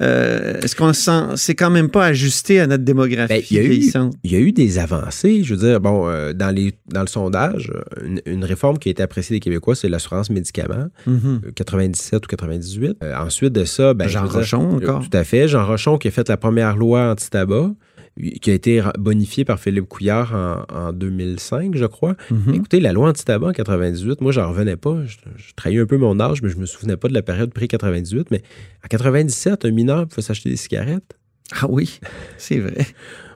[0.00, 3.60] euh, est-ce qu'on s'en- c'est quand même pas ajusté à notre démographie Ben, il y
[3.60, 4.14] a eu- vieillissante?
[4.24, 5.42] Il y a eu des avancées.
[5.44, 8.88] Je veux dire, bon, euh, dans, les, dans le sondage, euh, une, une réforme qui
[8.88, 11.40] a été appréciée des Québécois, c'est l'assurance médicaments, Mhm.
[11.46, 12.96] euh, 97 ou 98.
[13.02, 15.00] Euh, ensuite de ça, ben, Jean je veux dire, Rochon, euh, encore.
[15.08, 15.46] Tout à fait.
[15.48, 17.72] Jean Rochon qui a fait la première loi anti-tabac.
[18.40, 22.16] Qui a été bonifié par Philippe Couillard en, en 2005, je crois.
[22.30, 22.54] Mhm.
[22.54, 25.04] Écoutez, la loi anti-tabac en 98, moi, j'en revenais pas.
[25.04, 27.52] Je, je trahis un peu mon âge, mais je me souvenais pas de la période
[27.52, 28.26] pré-98.
[28.30, 28.42] Mais
[28.84, 31.16] en 97, un mineur pouvait s'acheter des cigarettes.
[31.60, 32.00] Ah oui,
[32.38, 32.86] c'est vrai.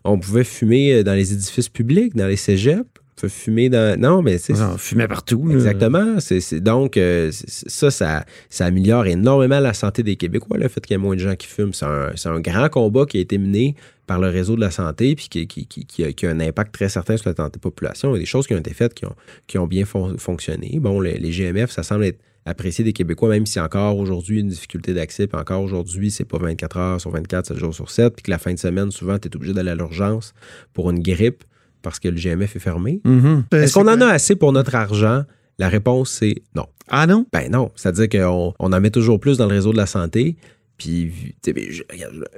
[0.05, 2.85] On pouvait fumer dans les édifices publics, dans les cégeps.
[3.17, 3.99] On pouvait fumer dans...
[3.99, 4.53] Non, mais c'est...
[4.61, 5.49] On fumait partout.
[5.51, 6.21] Exactement.
[6.21, 10.93] C'est, donc, euh, ça, ça, ça améliore énormément la santé des Québécois, le fait qu'il
[10.93, 11.73] y ait moins de gens qui fument.
[11.73, 13.75] C'est un, un grand combat qui a été mené
[14.07, 16.41] par le réseau de la santé puis qui, qui- qui- qui a, qui a un
[16.41, 18.11] impact très certain sur la santé de la population.
[18.11, 19.15] Il y a des choses qui ont été faites qui ont,
[19.47, 20.79] qui ont bien fon- fonctionné.
[20.79, 24.49] Bon, les, les GMF, ça semble être apprécié des Québécois, même si encore aujourd'hui une
[24.49, 28.15] difficulté d'accès, puis encore aujourd'hui, c'est pas 24 heures sur 24, 7 jours sur 7,
[28.15, 30.35] puis que la fin de semaine, souvent, tu es obligé d'aller à l'urgence
[30.75, 31.43] pour une grippe
[31.87, 33.01] parce que le GMF est fermé.
[33.05, 33.45] Mhm.
[33.53, 35.23] Est-ce qu'on en a assez pour notre argent?
[35.61, 36.67] La réponse, c'est non.
[36.89, 37.27] Ah non?
[37.33, 37.71] Ben non.
[37.77, 40.37] C'est-à-dire qu'on on en met toujours plus dans le réseau de la santé.
[40.79, 41.11] Puis,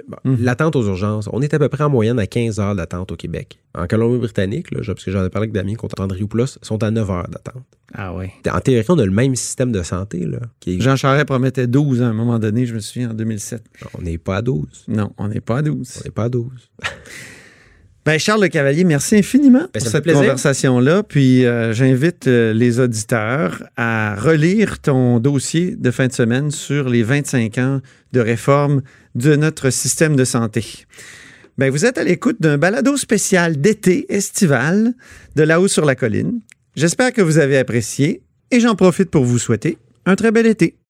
[0.07, 0.37] bon, Mhm.
[0.39, 3.15] l'attente aux urgences, on est à peu près en moyenne à 15 heures d'attente au
[3.17, 3.59] Québec.
[3.75, 7.27] En Colombie-Britannique, parce que j'en ai parlé avec Damien contre Andriopoulos, sont à 9 heures
[7.27, 7.63] d'attente.
[7.93, 8.27] Ah oui.
[8.49, 10.19] En théorie, on a le même système de santé.
[10.25, 13.13] Là, qui est- Jean Charest promettait 12 à un moment donné, je me souviens, en
[13.13, 13.63] 2007.
[13.97, 14.85] on n'est pas à 12.
[14.87, 15.97] Non, on n'est pas à 12.
[15.99, 16.69] On n'est pas à 12.
[18.05, 21.03] Ben Charles Le Cavalier, merci infiniment pour Ben, fait cette conversation-là.
[21.03, 26.89] Puis euh, j'invite euh, les auditeurs à relire ton dossier de fin de semaine sur
[26.89, 27.81] les 25 ans
[28.13, 28.81] de réforme
[29.15, 30.85] de notre système de santé.
[31.57, 34.93] Ben, vous êtes à l'écoute d'un balado spécial d'été estival
[35.35, 36.39] de là-haut sur la colline.
[36.75, 40.78] J'espère que vous avez apprécié et j'en profite pour vous souhaiter un très bel été.